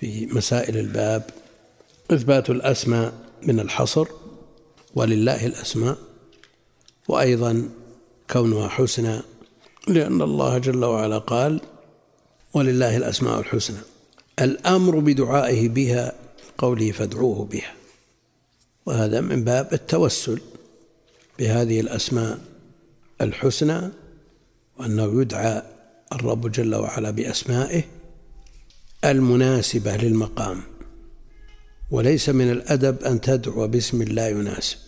في 0.00 0.26
مسائل 0.26 0.76
الباب 0.76 1.30
إثبات 2.10 2.50
الأسماء 2.50 3.12
من 3.42 3.60
الحصر 3.60 4.08
ولله 4.94 5.46
الأسماء 5.46 5.98
وأيضا 7.08 7.68
كونها 8.30 8.68
حسنى 8.68 9.20
لأن 9.88 10.22
الله 10.22 10.58
جل 10.58 10.84
وعلا 10.84 11.18
قال 11.18 11.60
ولله 12.54 12.96
الأسماء 12.96 13.40
الحسنى. 13.40 13.78
الأمر 14.40 14.98
بدعائه 14.98 15.68
بها 15.68 16.12
قوله 16.58 16.92
فادعوه 16.92 17.44
بها. 17.44 17.74
وهذا 18.86 19.20
من 19.20 19.44
باب 19.44 19.72
التوسل. 19.72 20.40
بهذه 21.38 21.80
الأسماء 21.80 22.38
الحسنى 23.20 23.88
وأنه 24.78 25.20
يدعى 25.20 25.62
الرب 26.12 26.52
جل 26.52 26.74
وعلا 26.74 27.10
بأسمائه 27.10 27.82
المناسبة 29.04 29.96
للمقام. 29.96 30.62
وليس 31.90 32.28
من 32.28 32.50
الأدب 32.50 33.02
أن 33.02 33.20
تدعو 33.20 33.66
باسم 33.68 34.02
لا 34.02 34.28
يناسب. 34.28 34.78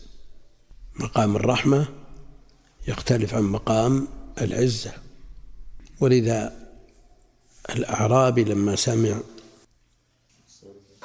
مقام 0.95 1.37
الرحمة 1.37 1.89
يختلف 2.89 3.35
عن 3.35 3.43
مقام 3.43 4.09
العزة. 4.41 4.93
ولذا 6.01 6.53
الأعرابي 7.71 8.45
لما 8.45 8.77
سمع 8.77 9.21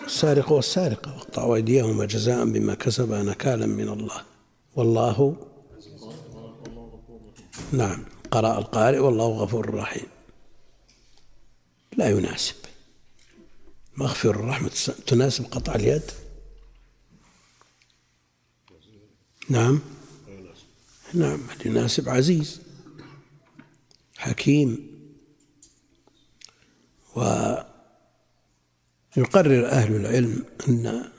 السارق 0.06 0.52
والسارقة 0.52 1.16
واقطعوا 1.16 1.56
أيديهما 1.56 2.06
جزاء 2.06 2.46
بما 2.46 2.74
كسبا 2.74 3.24
نكالا 3.24 3.66
من 3.66 3.90
الله. 3.90 4.35
والله 4.76 5.36
نعم 7.72 8.06
قرأ 8.32 8.58
القارئ 8.60 8.98
والله 8.98 9.28
غفور 9.28 9.74
رحيم. 9.74 10.08
لا 11.98 12.10
يناسب. 12.10 12.56
مغفر 13.98 14.30
الرحمة 14.30 14.70
تناسب 15.08 15.46
قطع 15.46 15.76
اليد؟ 15.76 16.12
نعم. 19.50 19.80
نعم 21.14 21.40
يناسب 21.66 22.10
عزيز. 22.10 22.62
حكيم. 24.18 24.96
ويقرر 27.16 27.66
أهل 29.70 29.96
العلم 29.96 30.46
أن 30.68 31.12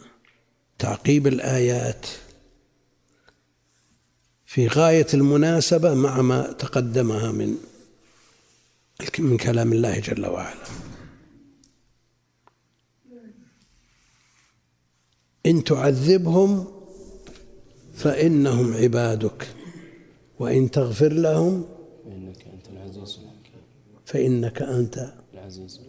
تعقيب 0.78 1.26
الآيات 1.26 2.06
في 4.46 4.66
غاية 4.66 5.06
المناسبة 5.14 5.94
مع 5.94 6.22
ما 6.22 6.52
تقدمها 6.52 7.32
من 7.32 7.56
من 9.18 9.36
كلام 9.36 9.72
الله 9.72 9.98
جل 9.98 10.26
وعلا. 10.26 10.64
إن 15.46 15.64
تعذبهم 15.64 16.66
فإنهم 17.94 18.74
عبادك 18.74 19.48
وإن 20.38 20.70
تغفر 20.70 21.12
لهم 21.12 21.68
فإنك 22.04 22.46
أنت 22.46 22.68
العزيز 22.68 23.18
الحكيم. 23.18 23.60
فإنك 24.06 24.62
أنت 24.62 25.12
العزيز 25.34 25.80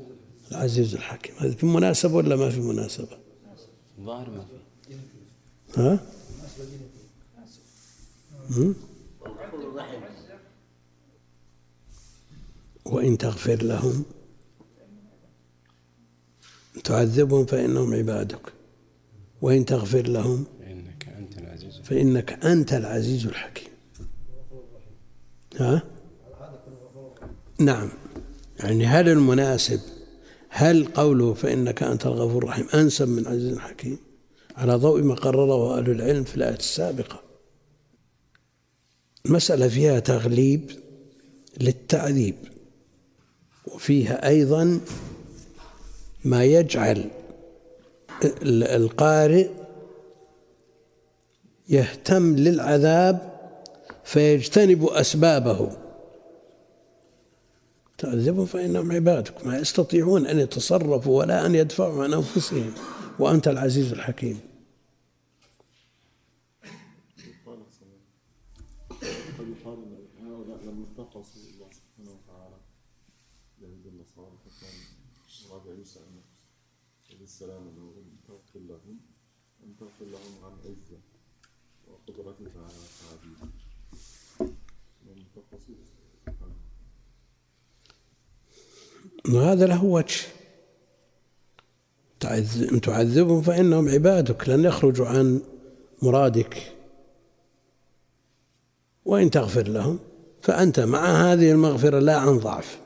العزيز 0.51 0.95
الحكيم. 0.95 1.35
هذا 1.37 1.51
في 1.51 1.65
مناسبة 1.65 2.15
ولا 2.15 2.35
ما 2.35 2.49
في 2.49 2.59
مناسبة؟ 2.59 3.17
الظاهر 3.97 4.29
ما 4.29 4.45
في. 4.45 4.57
ها؟ 5.81 5.99
وإن 12.85 13.17
تغفر 13.17 13.63
لهم 13.63 14.05
تعذبهم 16.83 17.45
فإنهم 17.45 17.93
عبادك. 17.93 18.53
وإن 19.41 19.65
تغفر 19.65 20.01
لهم 20.07 20.45
فإنك 20.59 21.07
أنت 21.17 21.37
العزيز 21.37 21.77
فإنك 21.77 22.45
أنت 22.45 22.73
العزيز 22.73 23.25
الحكيم. 23.25 23.67
ها؟ 25.59 25.83
نعم. 27.59 27.89
يعني 28.59 28.85
هل 28.85 29.09
المناسب 29.09 29.79
هل 30.49 30.85
قوله 30.85 31.33
فإنك 31.33 31.83
أنت 31.83 32.05
الغفور 32.05 32.43
الرحيم 32.43 32.67
أنسب 32.73 33.07
من 33.07 33.27
عزيز 33.27 33.57
حكيم؟ 33.57 33.97
على 34.57 34.75
ضوء 34.75 35.01
ما 35.01 35.15
قرره 35.15 35.77
أهل 35.77 35.89
العلم 35.91 36.23
في 36.23 36.35
الآية 36.35 36.55
السابقة. 36.55 37.26
المسألة 39.27 39.67
فيها 39.67 39.99
تغليب 39.99 40.71
للتعذيب 41.61 42.35
وفيها 43.67 44.27
أيضا 44.27 44.79
ما 46.25 46.43
يجعل 46.43 47.09
القارئ 48.43 49.49
يهتم 51.69 52.35
للعذاب 52.35 53.37
فيجتنب 54.03 54.85
أسبابه. 54.85 55.71
تعذبهم 57.97 58.45
فإنهم 58.45 58.91
عبادك 58.91 59.47
ما 59.47 59.57
يستطيعون 59.57 60.25
أن 60.25 60.39
يتصرفوا 60.39 61.19
ولا 61.19 61.45
أن 61.45 61.55
يدفعوا 61.55 62.03
عن 62.03 62.13
أنفسهم. 62.13 62.73
وأنت 63.19 63.47
العزيز 63.47 63.91
الحكيم 63.91 64.39
قد 69.39 69.47
يقال 69.47 69.83
ان 69.83 70.27
هؤلاء 70.27 70.63
لما 70.63 70.85
اتقصوا 70.91 71.41
الله 71.41 71.69
سبحانه 71.71 72.11
وتعالى 72.11 72.59
يهود 73.61 73.85
النصارى 73.87 74.37
فكان 74.45 74.75
مراد 75.49 75.67
عيسى 75.77 75.99
النفس 75.99 76.37
عليه 77.09 77.23
السلام 77.23 77.67
انه 77.67 77.93
ان 77.97 78.17
تغفر 78.27 78.59
لهم 78.59 78.99
ان 79.63 79.75
تغفر 79.79 80.05
لهم 80.05 80.45
عن 80.45 80.51
عزه 80.65 80.99
وقدرتك 81.87 82.55
على 82.55 82.83
تعذيب 82.99 83.51
لما 85.05 85.25
اتقصوا 85.35 85.75
سبحانه 86.25 86.55
وهذا 89.33 89.65
له 89.67 89.83
وجه. 89.83 90.21
إن 92.71 92.81
تعذبهم 92.81 93.41
فإنهم 93.41 93.89
عبادك 93.89 94.49
لن 94.49 94.65
يخرجوا 94.65 95.07
عن 95.07 95.41
مرادك. 96.01 96.73
وإن 99.05 99.31
تغفر 99.31 99.67
لهم 99.67 99.99
فأنت 100.41 100.79
مع 100.79 101.31
هذه 101.31 101.51
المغفرة 101.51 101.99
لا 101.99 102.17
عن 102.17 102.37
ضعف. 102.37 102.79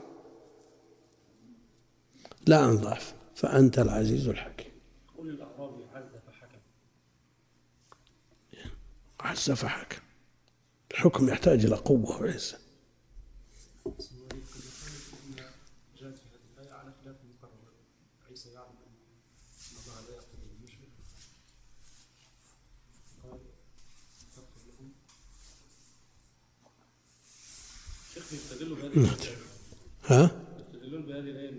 لا 2.48 2.58
عن 2.58 2.78
ضعف. 2.78 3.14
فأنت 3.36 3.80
العزيز 3.80 4.28
الحكيم. 4.28 4.72
قل 5.18 5.30
الأعرابي 5.30 5.84
عز 5.94 6.12
فحكم 6.28 6.60
عز 9.20 9.52
فحكم 9.52 10.02
الحكم 10.92 11.30
يحتاج 11.30 11.66
إلى 11.66 11.76
قوة 11.76 12.22
وعزة 12.22 12.58
جاءت 16.02 16.18
في 16.18 16.26
هذه 16.32 16.48
الآية 16.54 16.74
على 16.74 16.94
خلاف 17.04 17.16
مقرر 17.26 17.74
عيسى 18.30 18.50
يعلم 18.50 18.68
أن 18.68 18.96
الله 19.78 20.02
لا 20.02 20.16
يقبل 20.16 20.40
المشرك 20.58 20.90
قال 23.24 23.40
تغفر 24.36 24.62
لهم 24.68 24.92
شيخ 28.14 28.34
يستدلوا 28.34 28.71
بهذه 28.71 28.71
الآية 28.71 28.71
ها؟ 30.04 30.32
بهذه 30.82 31.20
الآية 31.20 31.52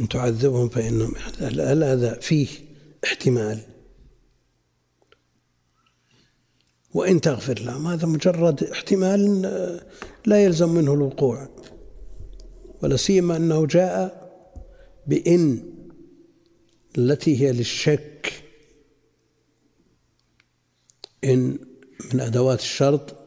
أن 0.00 0.08
تعذبهم 0.08 0.68
فإنهم 0.68 1.14
هل 1.38 1.84
هذا 1.84 2.14
فيه 2.20 2.48
احتمال؟ 3.04 3.60
وإن 6.94 7.20
تغفر 7.20 7.60
لهم 7.60 7.86
هذا 7.86 8.06
مجرد 8.06 8.64
احتمال 8.64 9.46
آه، 9.46 9.86
لا 10.26 10.44
يلزم 10.44 10.68
منه 10.68 10.94
الوقوع. 10.94 11.48
ولا 12.82 12.96
سيما 12.96 13.36
أنه 13.36 13.66
جاء 13.66 14.28
بإن 15.06 15.72
التي 16.98 17.40
هي 17.40 17.52
للشك 17.52 18.44
إن 21.24 21.58
من 22.14 22.20
أدوات 22.20 22.60
الشرط 22.60 23.17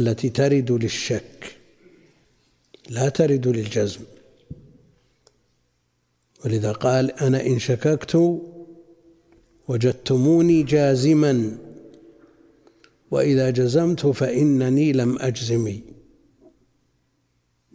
التي 0.00 0.28
ترد 0.28 0.72
للشك 0.72 1.56
لا 2.90 3.08
ترد 3.08 3.48
للجزم. 3.48 4.00
ولذا 6.44 6.72
قال 6.72 7.10
أنا 7.10 7.46
إن 7.46 7.58
شككت 7.58 8.40
وجدتموني 9.68 10.62
جازما 10.62 11.58
وإذا 13.10 13.50
جزمت 13.50 14.06
فإنني 14.06 14.92
لم 14.92 15.18
أجزم 15.18 15.80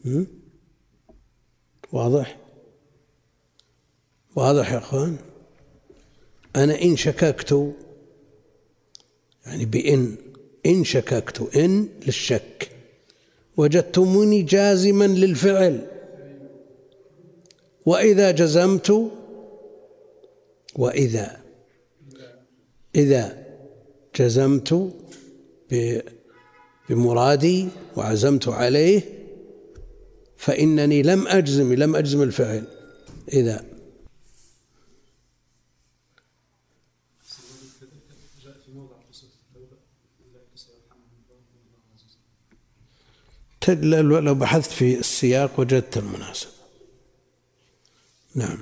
هم؟ 0.05 0.27
واضح؟ 1.91 2.37
واضح 4.35 4.71
يا 4.71 4.77
أخوان؟ 4.77 5.17
أنا 6.55 6.81
إن 6.81 6.95
شككت 6.95 7.75
يعني 9.45 9.65
بإن. 9.65 10.28
إن 10.65 10.83
شككت 10.83 11.55
إن 11.55 11.89
للشك. 12.05 12.71
وجدتموني 13.57 14.41
جازما 14.41 15.07
للفعل. 15.07 15.87
وإذا 17.85 18.31
جزمت 18.31 19.11
وإذا 20.75 21.41
إذا 22.95 23.47
جزمت 24.15 24.93
بمرادي 26.89 27.67
وعزمت 27.97 28.47
عليه 28.47 29.01
فإنني 30.37 31.01
لم 31.01 31.27
أجزم 31.27 31.73
لم 31.73 31.95
أجزم 31.95 32.21
الفعل. 32.21 32.63
إذا 33.33 33.65
جاء 38.43 38.53
في 38.65 38.71
موضع 38.71 38.95
قصة 39.09 39.27
التوبة 39.27 39.77
إلا 40.21 40.39
سيرحمهم 40.55 41.11
الله 41.23 41.37
إن 41.37 41.59
الله 41.67 41.79
عزيز 41.93 42.13
تد- 42.13 43.58
لو 43.69 44.35
بحثت 44.35 44.71
في 44.71 44.99
السياق 44.99 45.59
وجدت 45.59 45.97
المناسبة 45.97 46.51
نعم. 48.35 48.57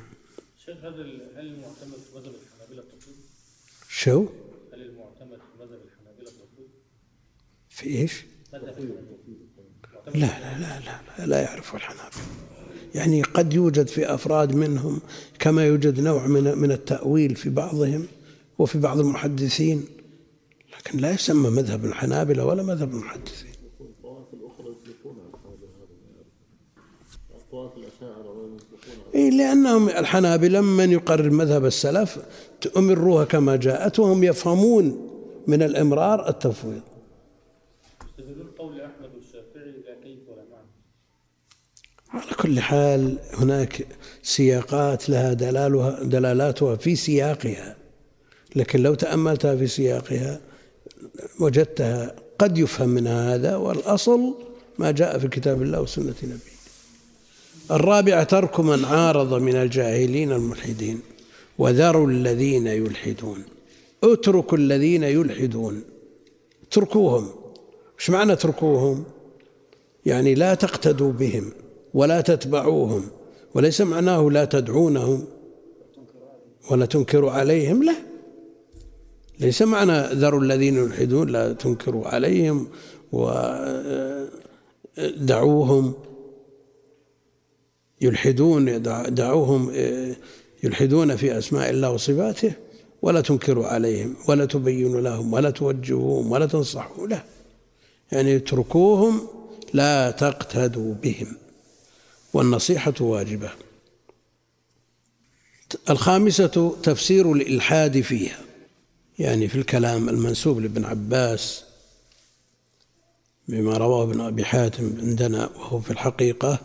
شيخ 0.66 0.78
هل 0.86 1.01
ال- 1.01 1.38
هل 1.38 1.45
المعتمد 1.47 1.93
في 1.93 2.16
مذهب 2.18 2.34
الحنابلة؟ 2.36 2.84
شو؟ 3.89 4.26
هل 4.74 4.82
المعتمد 4.82 5.38
في 5.38 5.60
مذهب 5.64 5.80
الحنابلة؟ 5.86 6.32
في 7.70 8.08
لا 10.05 10.20
لا 10.20 10.60
لا 10.60 10.80
لا 10.80 11.01
لا, 11.20 11.26
لا 11.26 11.41
يعرف 11.41 11.76
الحنابلة. 11.76 12.22
يعني 12.95 13.22
قد 13.22 13.53
يوجد 13.53 13.88
في 13.88 14.14
أفراد 14.14 14.55
منهم 14.55 15.01
كما 15.39 15.66
يوجد 15.66 15.99
نوع 15.99 16.28
من 16.28 16.58
من 16.58 16.72
التأويل 16.72 17.36
في 17.36 17.49
بعضهم 17.49 18.08
وفي 18.60 18.80
بعض 18.80 18.99
المحدثين 18.99 19.86
لكن 20.78 20.99
لا 20.99 21.12
يسمى 21.12 21.49
مذهب 21.49 21.86
الحنابلة 21.86 22.45
ولا 22.45 22.64
مذهب 22.64 22.91
المحدثين 22.93 23.51
الطوائف 23.82 24.34
الاخرى 24.34 24.68
يطلقون 24.68 25.20
على 25.20 25.32
هذا 25.45 25.68
هذا 25.78 25.86
الطوائف 25.93 26.26
الاشاعره 26.55 26.66
ولا 26.84 27.05
يطلقون 27.10 27.36
على 27.36 27.37
إيه 29.16 29.30
لأنهم 29.30 29.89
الحنابلة 29.89 30.62
من 30.62 30.91
يقرر 30.91 31.30
مذهب 31.30 31.66
السلف 31.66 32.20
أمروها 32.78 33.26
كما 33.26 33.56
جاءت 33.56 34.00
وهم 34.00 34.24
يفهمون 34.24 35.10
من 35.48 35.64
الإمرار 35.64 36.30
التفويض. 36.30 36.82
يستدلون 38.20 38.48
قول 38.58 38.82
أحمد 38.82 39.10
والشافعي 39.16 39.72
لا 39.72 40.04
كيف 40.04 40.20
ولا 40.30 40.43
معنى؟ 40.52 42.26
على 42.26 42.36
كل 42.36 42.60
حال 42.60 43.18
هناك 43.34 43.88
سياقات 44.24 45.10
لها 45.10 45.34
دلالها 45.34 46.04
دلالاتها 46.04 46.76
في 46.76 46.95
سياقها. 46.95 47.76
لكن 48.56 48.84
لو 48.84 48.93
تأملتها 48.93 49.56
في 49.56 49.68
سياقها 49.68 50.41
وجدتها 51.39 52.16
قد 52.39 52.58
يفهم 52.58 52.89
منها 52.89 53.36
هذا 53.36 53.56
والأصل 53.56 54.34
ما 54.80 54.91
جاء 54.91 55.20
في 55.20 55.28
كتاب 55.28 55.62
الله 55.62 55.82
وسنة 55.82 56.16
نبيه. 56.24 56.57
الرابعة 57.72 58.24
ترك 58.24 58.59
من 58.59 58.86
عارض 58.86 59.34
من 59.34 59.55
الجاهلين 59.55 60.32
الملحدين 60.32 60.99
وذروا 61.57 62.07
الذين 62.09 62.68
يلحدون. 62.68 63.43
اتركوا 64.03 64.57
الذين 64.57 65.03
يلحدون. 65.03 65.82
اتركوهم. 66.68 67.28
إيش 67.99 68.09
معنى 68.09 68.34
اتركوهم؟ 68.34 69.03
يعني 70.05 70.36
لا 70.36 70.53
تقتدوا 70.53 71.11
بهم 71.11 71.51
ولا 71.93 72.22
تتبعوهم 72.22 73.03
وليس 73.55 73.82
معناه 73.82 74.30
لا 74.30 74.45
تدعونهم 74.45 75.26
ولا 76.72 76.86
تنكروا 76.86 77.32
عليهم 77.32 77.84
لا. 77.84 77.95
ليس 79.39 79.61
معنى 79.61 80.01
ذروا 80.13 80.41
الذين 80.41 80.78
يلحدون 80.78 81.30
لا 81.30 81.53
تنكروا 81.53 82.07
عليهم 82.07 82.68
ودعوهم 84.97 85.93
يلحدون 88.02 88.82
دعوهم 89.16 89.72
يلحدون 90.64 91.16
في 91.16 91.38
أسماء 91.38 91.70
الله 91.70 91.91
وصفاته 91.91 92.54
ولا 93.02 93.22
تنكروا 93.22 93.68
عليهم 93.68 94.16
ولا 94.28 94.45
تبينوا 94.45 95.02
لهم 95.02 95.34
ولا 95.34 95.50
توجهوهم 95.50 96.32
ولا 96.32 96.45
تنصحوا 96.45 97.08
له. 97.08 97.24
يعني 98.12 98.36
اتركوهم 98.36 99.28
لا 99.74 100.12
تقتدوا 100.12 100.93
بهم. 100.93 101.28
والنصيحة 102.34 102.93
واجبة. 103.00 103.50
الخامسة 105.89 106.76
تفسير 106.84 107.32
الإلحاد 107.32 108.02
فيها. 108.02 108.39
يعني 109.20 109.48
في 109.48 109.56
الكلام 109.56 110.10
المنسوب 110.10 110.60
لابن 110.60 110.86
عباس 110.86 111.64
بما 113.48 113.78
رواه 113.78 114.04
ابن 114.04 114.22
أبي 114.22 114.45
حاتم 114.45 114.91
عندنا 115.00 115.50
وهو 115.56 115.80
في 115.80 115.91
الحقيقة 115.91 116.60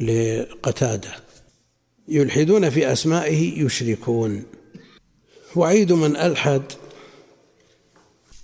لقتادة. 0.00 1.14
يلحدون 2.08 2.70
في 2.70 2.92
أسمائه 2.92 3.64
يشركون. 3.64 4.42
وعيد 5.56 5.92
من 5.92 6.16
ألحد 6.16 6.62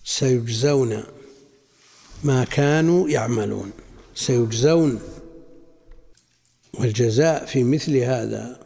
سيجزون 0.04 1.02
ما 2.24 2.44
كانوا 2.44 3.08
يعملون. 3.08 3.70
سيجزون 4.14 5.00
والجزاء 6.74 7.46
في 7.46 7.64
مثل 7.64 7.96
هذا 7.96 8.60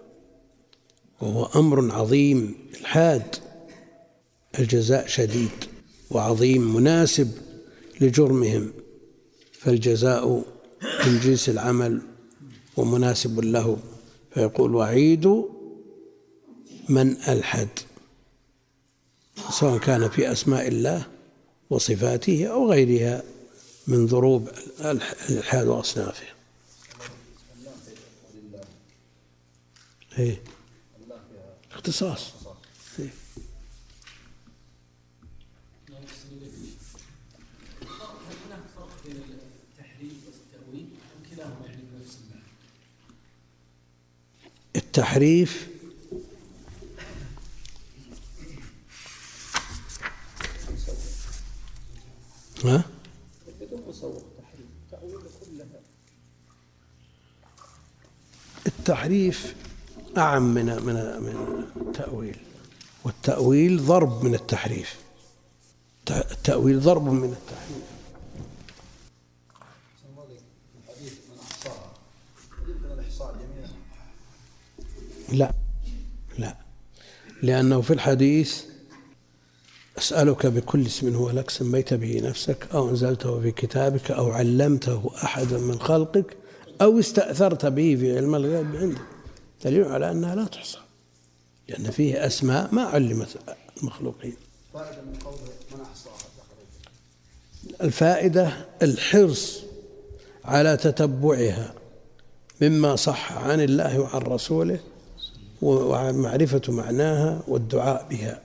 وهو 1.20 1.44
أمر 1.60 1.92
عظيم 1.94 2.54
إلحاد. 2.80 3.36
الجزاء 4.58 5.06
شديد 5.06 5.64
وعظيم 6.10 6.74
مناسب 6.74 7.30
لجرمهم. 8.00 8.72
فالجزاء 9.60 10.44
من 11.06 11.20
جنس 11.20 11.48
العمل 11.48 12.02
ومناسب 12.76 13.40
له 13.40 13.78
فيقول 14.34 14.74
وعيد 14.74 15.26
من 16.88 17.16
ألحد. 17.28 17.68
سواء 19.50 19.78
كان 19.78 20.08
في 20.08 20.32
أسماء 20.32 20.68
الله 20.68 21.06
وصفاته 21.70 22.46
أو 22.46 22.70
غيرها 22.70 23.22
من 23.86 24.06
ضروب 24.06 24.48
الإلحاد 24.80 25.66
وأصنافه. 25.66 26.26
إيه. 30.18 30.42
اختصاص 31.72 32.32
إيه. 32.98 33.10
التحريف 44.76 45.68
ها؟ 52.64 52.84
التحريف 58.66 59.54
أعم 60.16 60.54
من 60.54 60.64
من 60.64 60.94
من 60.94 61.64
التأويل 61.76 62.36
والتأويل 63.04 63.86
ضرب 63.86 64.24
من 64.24 64.34
التحريف 64.34 64.96
التأويل 66.10 66.80
ضرب 66.80 67.08
من 67.08 67.32
التحريف 67.32 67.96
لا. 75.36 75.52
لا. 76.38 76.56
لأنه 77.42 77.80
في 77.80 77.92
الحديث 77.92 78.62
أسألك 79.98 80.46
بكل 80.46 80.86
اسم 80.86 81.14
هو 81.14 81.30
لك 81.30 81.50
سميت 81.50 81.94
به 81.94 82.20
نفسك 82.20 82.68
أو 82.74 82.90
أنزلته 82.90 83.40
في 83.40 83.50
كتابك 83.50 84.10
أو 84.10 84.30
علمته 84.30 85.10
أحدا 85.24 85.58
من 85.58 85.80
خلقك 85.80 86.36
أو 86.80 86.98
استأثرت 87.00 87.66
به 87.66 87.96
في 88.00 88.16
علم 88.16 88.34
الغيب 88.34 88.76
عندك. 88.76 89.00
دليل 89.64 89.84
على 89.84 90.10
أنها 90.10 90.34
لا 90.34 90.44
تحصى. 90.44 90.78
لأن 91.68 91.90
فيه 91.90 92.26
أسماء 92.26 92.74
ما 92.74 92.82
علمت 92.82 93.36
المخلوقين. 93.80 94.36
الفائدة 97.82 98.66
الحرص 98.82 99.62
على 100.44 100.76
تتبعها 100.76 101.74
مما 102.60 102.96
صح 102.96 103.32
عن 103.32 103.60
الله 103.60 104.00
وعن 104.00 104.20
رسوله 104.20 104.80
ومعرفة 105.62 106.62
معناها 106.68 107.42
والدعاء 107.48 108.06
بها. 108.10 108.40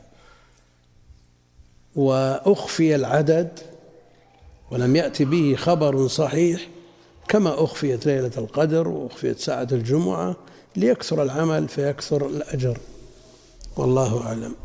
وأخفي 1.95 2.95
العدد 2.95 3.59
ولم 4.71 4.95
يأتي 4.95 5.25
به 5.25 5.55
خبر 5.55 6.07
صحيح 6.07 6.67
كما 7.27 7.63
أخفيت 7.63 8.05
ليلة 8.05 8.31
القدر 8.37 8.87
وأخفيت 8.87 9.39
ساعة 9.39 9.67
الجمعة 9.71 10.35
ليكثر 10.75 11.23
العمل 11.23 11.67
فيكثر 11.67 12.27
الأجر. 12.27 12.77
والله 13.77 14.27
أعلم. 14.27 14.55